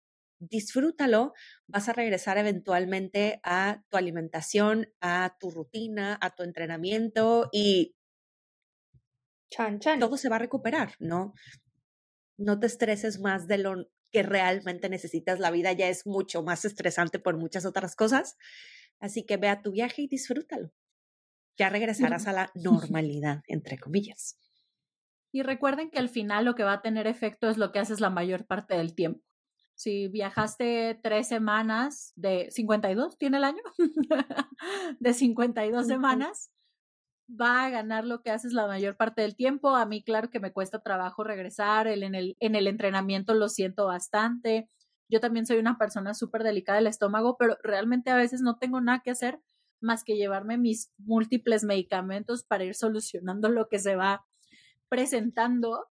Disfrútalo, 0.41 1.33
vas 1.69 1.89
a 1.89 1.93
regresar 1.93 2.37
eventualmente 2.37 3.41
a 3.45 3.83
tu 3.89 3.97
alimentación, 3.97 4.89
a 5.01 5.37
tu 5.39 5.51
rutina, 5.51 6.19
a 6.21 6.35
tu 6.35 6.43
entrenamiento 6.43 7.49
y 7.53 7.95
chan, 9.49 9.79
chan. 9.79 10.01
todo 10.01 10.17
se 10.17 10.29
va 10.29 10.37
a 10.37 10.41
recuperar, 10.41 10.95
¿no? 10.99 11.33
No 12.37 12.59
te 12.59 12.67
estreses 12.67 13.21
más 13.21 13.47
de 13.47 13.59
lo 13.59 13.89
que 14.11 14.23
realmente 14.23 14.89
necesitas. 14.89 15.41
La 15.41 15.51
vida 15.51 15.73
ya 15.73 15.89
es 15.89 16.07
mucho 16.07 16.43
más 16.43 16.65
estresante 16.65 17.19
por 17.19 17.37
muchas 17.37 17.65
otras 17.67 17.97
cosas. 17.97 18.37
Así 19.01 19.25
que 19.25 19.37
ve 19.37 19.49
a 19.49 19.63
tu 19.63 19.73
viaje 19.73 20.03
y 20.03 20.09
disfrútalo 20.09 20.73
ya 21.57 21.69
regresarás 21.69 22.27
a 22.27 22.33
la 22.33 22.51
normalidad, 22.55 23.43
entre 23.47 23.79
comillas. 23.79 24.39
Y 25.33 25.43
recuerden 25.43 25.91
que 25.91 25.99
al 25.99 26.09
final 26.09 26.45
lo 26.45 26.55
que 26.55 26.63
va 26.63 26.75
a 26.75 26.83
tener 26.83 27.07
efecto 27.07 27.49
es 27.49 27.59
lo 27.59 27.73
que 27.73 27.81
haces 27.81 28.01
la 28.01 28.11
mayor 28.11 28.47
parte 28.47 28.77
del 28.77 28.95
tiempo. 28.95 29.21
Si 29.77 30.07
viajaste 30.07 31.01
tres 31.03 31.27
semanas 31.27 32.13
de 32.15 32.49
52, 32.53 33.19
¿tiene 33.19 33.39
el 33.39 33.45
año? 33.45 33.63
de 35.01 35.13
52 35.13 35.87
semanas, 35.89 36.53
va 37.29 37.65
a 37.65 37.71
ganar 37.71 38.05
lo 38.05 38.23
que 38.23 38.31
haces 38.31 38.53
la 38.53 38.67
mayor 38.67 38.97
parte 38.97 39.23
del 39.23 39.37
tiempo. 39.37 39.75
A 39.77 39.87
mí, 39.87 40.03
claro 40.03 40.31
que 40.31 40.41
me 40.41 40.53
cuesta 40.53 40.83
trabajo 40.83 41.25
regresar, 41.25 41.87
el, 41.87 42.03
en, 42.03 42.15
el, 42.15 42.37
en 42.41 42.55
el 42.55 42.67
entrenamiento 42.67 43.35
lo 43.35 43.49
siento 43.49 43.87
bastante. 43.87 44.69
Yo 45.09 45.21
también 45.21 45.47
soy 45.47 45.59
una 45.59 45.79
persona 45.79 46.15
súper 46.15 46.43
delicada 46.43 46.79
del 46.79 46.87
estómago, 46.87 47.37
pero 47.39 47.57
realmente 47.63 48.11
a 48.11 48.17
veces 48.17 48.41
no 48.41 48.57
tengo 48.57 48.81
nada 48.81 49.01
que 49.05 49.11
hacer 49.11 49.41
más 49.81 50.03
que 50.03 50.17
llevarme 50.17 50.59
mis 50.59 50.91
múltiples 50.99 51.63
medicamentos 51.63 52.43
para 52.43 52.65
ir 52.65 52.75
solucionando 52.75 53.49
lo 53.49 53.69
que 53.69 53.79
se 53.79 53.97
va 53.97 54.25
presentando. 54.89 55.87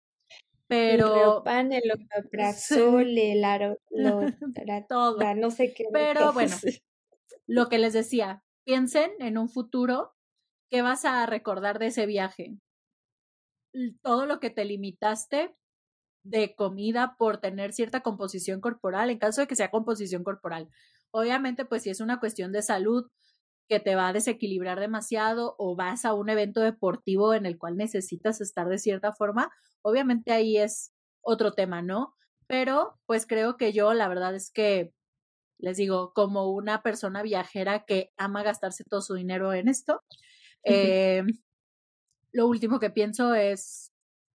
Pero. 0.67 1.43
El 1.45 1.73
el 1.73 1.93
omeprazol, 1.93 3.19
el 3.19 3.45
aro, 3.45 3.79
todo. 4.89 5.19
No 5.35 5.51
sé 5.51 5.75
qué. 5.75 5.85
Pero 5.93 6.33
bueno, 6.33 6.57
lo 7.47 7.69
que 7.69 7.79
les 7.79 7.93
decía, 7.93 8.43
piensen 8.65 9.11
en 9.19 9.37
un 9.39 9.49
futuro, 9.49 10.15
¿qué 10.73 10.81
vas 10.81 11.05
a 11.05 11.27
recordar 11.27 11.79
de 11.79 11.89
ese 11.89 12.07
viaje? 12.07 12.57
Todo 14.03 14.25
lo 14.25 14.41
que 14.41 14.49
te 14.49 14.65
limitaste 14.65 15.55
de 16.25 16.55
comida 16.55 17.15
por 17.19 17.39
tener 17.39 17.75
cierta 17.75 18.01
composición 18.01 18.63
corporal, 18.63 19.11
en 19.11 19.19
caso 19.19 19.43
de 19.43 19.47
que 19.47 19.55
sea 19.57 19.71
composición 19.71 20.25
corporal. 20.25 20.71
Obviamente, 21.11 21.67
pues 21.67 21.83
si 21.83 21.91
es 21.91 22.01
una 22.01 22.21
cuestión 22.21 22.53
de 22.53 22.63
salud, 22.63 23.07
que 23.69 23.81
te 23.81 23.97
va 23.97 24.09
a 24.09 24.13
desequilibrar 24.15 24.81
demasiado 24.81 25.57
o 25.59 25.77
vas 25.77 26.07
a 26.07 26.15
un 26.15 26.31
evento 26.31 26.61
deportivo 26.61 27.35
en 27.35 27.47
el 27.47 27.59
cual 27.59 27.77
necesitas 27.77 28.41
estar 28.41 28.69
de 28.69 28.79
cierta 28.79 29.13
forma, 29.13 29.51
obviamente 29.83 30.33
ahí 30.33 30.57
es 30.59 30.93
otro 31.23 31.53
tema, 31.53 31.83
¿no? 31.83 32.15
Pero 32.47 32.99
pues 33.07 33.27
creo 33.27 33.57
que 33.59 33.73
yo 33.73 33.95
la 33.95 34.09
verdad 34.09 34.35
es 34.35 34.51
que 34.51 34.93
les 35.59 35.77
digo, 35.77 36.13
como 36.13 36.51
una 36.53 36.83
persona 36.83 37.23
viajera 37.23 37.85
que 37.85 38.13
ama 38.17 38.43
gastarse 38.43 38.85
todo 38.85 39.01
su 39.01 39.15
dinero 39.15 39.53
en 39.55 39.69
esto, 39.69 40.03
eh, 40.65 41.23
lo 42.33 42.47
último 42.47 42.81
que 42.81 42.91
pienso 42.91 43.35
es 43.35 43.93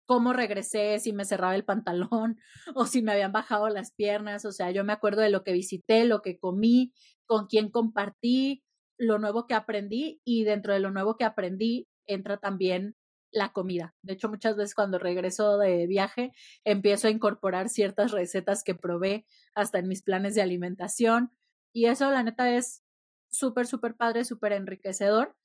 cómo 0.05 0.33
regresé, 0.33 0.99
si 0.99 1.13
me 1.13 1.25
cerraba 1.25 1.55
el 1.55 1.65
pantalón 1.65 2.37
o 2.75 2.85
si 2.85 3.01
me 3.01 3.11
habían 3.11 3.31
bajado 3.31 3.69
las 3.69 3.91
piernas, 3.91 4.45
o 4.45 4.51
sea, 4.51 4.71
yo 4.71 4.83
me 4.83 4.93
acuerdo 4.93 5.21
de 5.21 5.29
lo 5.29 5.43
que 5.43 5.53
visité, 5.53 6.05
lo 6.05 6.21
que 6.21 6.37
comí, 6.37 6.93
con 7.25 7.47
quién 7.47 7.69
compartí, 7.69 8.63
lo 8.97 9.19
nuevo 9.19 9.47
que 9.47 9.55
aprendí 9.55 10.21
y 10.23 10.43
dentro 10.43 10.73
de 10.73 10.79
lo 10.79 10.91
nuevo 10.91 11.17
que 11.17 11.25
aprendí 11.25 11.87
entra 12.05 12.37
también 12.37 12.95
la 13.31 13.51
comida. 13.51 13.93
De 14.01 14.13
hecho, 14.13 14.29
muchas 14.29 14.55
veces 14.55 14.75
cuando 14.75 14.99
regreso 14.99 15.57
de 15.57 15.87
viaje 15.87 16.31
empiezo 16.63 17.07
a 17.07 17.11
incorporar 17.11 17.67
ciertas 17.67 18.11
recetas 18.11 18.63
que 18.63 18.75
probé 18.75 19.25
hasta 19.53 19.79
en 19.79 19.87
mis 19.89 20.03
planes 20.03 20.35
de 20.35 20.41
alimentación 20.41 21.31
y 21.73 21.87
eso 21.87 22.09
la 22.11 22.23
neta 22.23 22.55
es 22.55 22.83
súper, 23.29 23.67
súper 23.67 23.95
padre, 23.95 24.23
súper 24.23 24.53
enriquecedor 24.53 25.35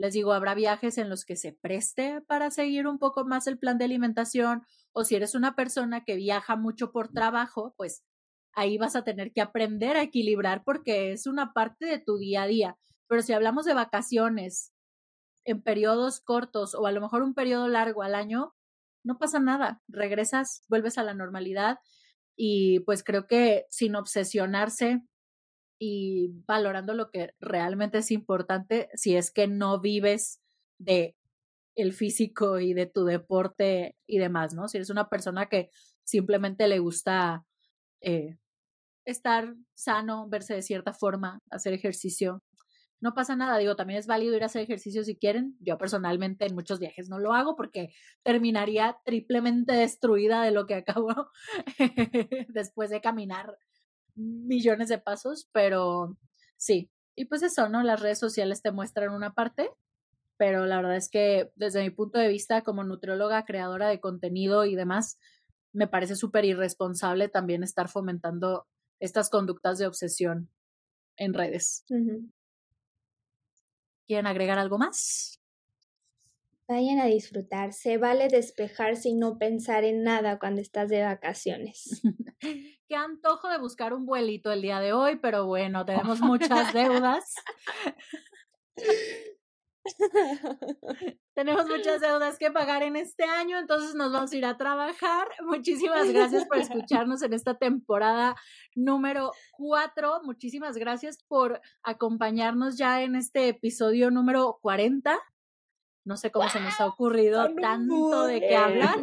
Les 0.00 0.14
digo, 0.14 0.32
habrá 0.32 0.54
viajes 0.54 0.96
en 0.96 1.10
los 1.10 1.26
que 1.26 1.36
se 1.36 1.52
preste 1.52 2.22
para 2.22 2.50
seguir 2.50 2.86
un 2.86 2.98
poco 2.98 3.26
más 3.26 3.46
el 3.46 3.58
plan 3.58 3.76
de 3.76 3.84
alimentación 3.84 4.62
o 4.92 5.04
si 5.04 5.14
eres 5.14 5.34
una 5.34 5.54
persona 5.54 6.04
que 6.06 6.16
viaja 6.16 6.56
mucho 6.56 6.90
por 6.90 7.08
trabajo, 7.08 7.74
pues 7.76 8.02
ahí 8.54 8.78
vas 8.78 8.96
a 8.96 9.04
tener 9.04 9.30
que 9.30 9.42
aprender 9.42 9.98
a 9.98 10.02
equilibrar 10.02 10.64
porque 10.64 11.12
es 11.12 11.26
una 11.26 11.52
parte 11.52 11.84
de 11.84 11.98
tu 11.98 12.16
día 12.16 12.44
a 12.44 12.46
día. 12.46 12.78
Pero 13.08 13.20
si 13.20 13.34
hablamos 13.34 13.66
de 13.66 13.74
vacaciones 13.74 14.72
en 15.44 15.60
periodos 15.60 16.22
cortos 16.22 16.74
o 16.74 16.86
a 16.86 16.92
lo 16.92 17.02
mejor 17.02 17.22
un 17.22 17.34
periodo 17.34 17.68
largo 17.68 18.02
al 18.02 18.14
año, 18.14 18.54
no 19.04 19.18
pasa 19.18 19.38
nada, 19.38 19.82
regresas, 19.86 20.62
vuelves 20.70 20.96
a 20.96 21.02
la 21.02 21.12
normalidad 21.12 21.78
y 22.36 22.80
pues 22.86 23.04
creo 23.04 23.26
que 23.26 23.66
sin 23.68 23.96
obsesionarse 23.96 25.02
y 25.82 26.28
valorando 26.46 26.92
lo 26.92 27.10
que 27.10 27.34
realmente 27.40 27.98
es 27.98 28.10
importante, 28.10 28.90
si 28.94 29.16
es 29.16 29.32
que 29.32 29.48
no 29.48 29.80
vives 29.80 30.38
de 30.78 31.16
el 31.74 31.94
físico 31.94 32.60
y 32.60 32.74
de 32.74 32.84
tu 32.84 33.06
deporte 33.06 33.96
y 34.06 34.18
demás, 34.18 34.54
¿no? 34.54 34.68
Si 34.68 34.76
eres 34.76 34.90
una 34.90 35.08
persona 35.08 35.48
que 35.48 35.70
simplemente 36.04 36.68
le 36.68 36.80
gusta 36.80 37.46
eh, 38.02 38.36
estar 39.06 39.54
sano, 39.74 40.28
verse 40.28 40.54
de 40.54 40.62
cierta 40.62 40.92
forma, 40.92 41.40
hacer 41.50 41.72
ejercicio, 41.72 42.42
no 43.00 43.14
pasa 43.14 43.34
nada. 43.34 43.56
Digo, 43.56 43.74
también 43.74 43.98
es 43.98 44.06
válido 44.06 44.36
ir 44.36 44.42
a 44.42 44.46
hacer 44.46 44.60
ejercicio 44.62 45.02
si 45.02 45.16
quieren. 45.16 45.56
Yo 45.60 45.78
personalmente 45.78 46.44
en 46.44 46.54
muchos 46.54 46.78
viajes 46.78 47.08
no 47.08 47.18
lo 47.18 47.32
hago 47.32 47.56
porque 47.56 47.94
terminaría 48.22 48.98
triplemente 49.06 49.72
destruida 49.72 50.42
de 50.42 50.50
lo 50.50 50.66
que 50.66 50.74
acabo 50.74 51.30
después 52.48 52.90
de 52.90 53.00
caminar 53.00 53.56
millones 54.14 54.88
de 54.88 54.98
pasos, 54.98 55.48
pero 55.52 56.16
sí. 56.56 56.90
Y 57.16 57.26
pues 57.26 57.42
eso, 57.42 57.68
¿no? 57.68 57.82
Las 57.82 58.00
redes 58.00 58.18
sociales 58.18 58.62
te 58.62 58.72
muestran 58.72 59.12
una 59.12 59.34
parte, 59.34 59.70
pero 60.36 60.66
la 60.66 60.76
verdad 60.76 60.96
es 60.96 61.10
que 61.10 61.50
desde 61.54 61.82
mi 61.82 61.90
punto 61.90 62.18
de 62.18 62.28
vista 62.28 62.62
como 62.62 62.84
nutrióloga, 62.84 63.44
creadora 63.44 63.88
de 63.88 64.00
contenido 64.00 64.64
y 64.64 64.74
demás, 64.74 65.18
me 65.72 65.86
parece 65.86 66.16
súper 66.16 66.44
irresponsable 66.44 67.28
también 67.28 67.62
estar 67.62 67.88
fomentando 67.88 68.66
estas 69.00 69.30
conductas 69.30 69.78
de 69.78 69.86
obsesión 69.86 70.50
en 71.16 71.34
redes. 71.34 71.84
¿Quieren 74.06 74.26
agregar 74.26 74.58
algo 74.58 74.78
más? 74.78 75.39
Vayan 76.70 77.00
a 77.00 77.06
disfrutar. 77.06 77.72
Se 77.72 77.98
vale 77.98 78.28
despejarse 78.28 79.08
y 79.08 79.14
no 79.16 79.38
pensar 79.38 79.82
en 79.82 80.04
nada 80.04 80.38
cuando 80.38 80.60
estás 80.60 80.88
de 80.88 81.02
vacaciones. 81.02 82.00
Qué 82.88 82.94
antojo 82.94 83.48
de 83.48 83.58
buscar 83.58 83.92
un 83.92 84.06
vuelito 84.06 84.52
el 84.52 84.62
día 84.62 84.78
de 84.78 84.92
hoy, 84.92 85.16
pero 85.16 85.46
bueno, 85.46 85.84
tenemos 85.84 86.20
muchas 86.20 86.72
deudas. 86.72 87.34
Tenemos 91.34 91.66
muchas 91.66 92.00
deudas 92.00 92.38
que 92.38 92.52
pagar 92.52 92.84
en 92.84 92.94
este 92.94 93.24
año, 93.24 93.58
entonces 93.58 93.96
nos 93.96 94.12
vamos 94.12 94.30
a 94.32 94.36
ir 94.36 94.44
a 94.44 94.56
trabajar. 94.56 95.26
Muchísimas 95.44 96.08
gracias 96.12 96.46
por 96.46 96.58
escucharnos 96.60 97.22
en 97.22 97.32
esta 97.32 97.54
temporada 97.58 98.36
número 98.76 99.32
4. 99.52 100.20
Muchísimas 100.22 100.76
gracias 100.76 101.18
por 101.26 101.60
acompañarnos 101.82 102.78
ya 102.78 103.02
en 103.02 103.16
este 103.16 103.48
episodio 103.48 104.12
número 104.12 104.58
40. 104.62 105.18
No 106.04 106.16
sé 106.16 106.30
cómo 106.30 106.48
se 106.48 106.60
nos 106.60 106.80
ha 106.80 106.86
ocurrido 106.86 107.54
tanto 107.60 108.24
de 108.26 108.40
qué 108.40 108.56
hablar. 108.56 108.98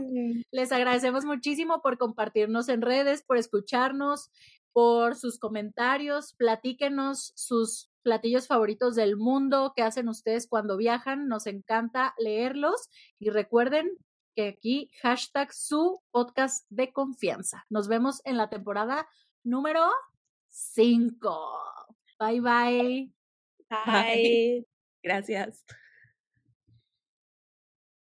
Les 0.51 0.71
agradecemos 0.71 1.25
muchísimo 1.25 1.81
por 1.81 1.97
compartirnos 1.97 2.69
en 2.69 2.81
redes, 2.81 3.23
por 3.23 3.37
escucharnos, 3.37 4.31
por 4.73 5.15
sus 5.15 5.39
comentarios. 5.39 6.33
Platíquenos 6.33 7.33
sus 7.35 7.89
platillos 8.01 8.47
favoritos 8.47 8.95
del 8.95 9.17
mundo, 9.17 9.73
qué 9.75 9.83
hacen 9.83 10.07
ustedes 10.07 10.47
cuando 10.47 10.77
viajan, 10.77 11.27
nos 11.27 11.45
encanta 11.45 12.13
leerlos 12.17 12.89
y 13.19 13.29
recuerden 13.29 13.89
que 14.33 14.47
aquí 14.47 14.89
hashtag 15.01 15.51
su 15.51 16.01
podcast 16.11 16.65
de 16.69 16.93
confianza. 16.93 17.65
Nos 17.69 17.87
vemos 17.87 18.21
en 18.23 18.37
la 18.37 18.49
temporada 18.49 19.07
número 19.43 19.89
5. 20.49 21.37
Bye 22.19 22.39
bye. 22.39 23.11
Bye. 23.69 24.67
Gracias. 25.03 25.65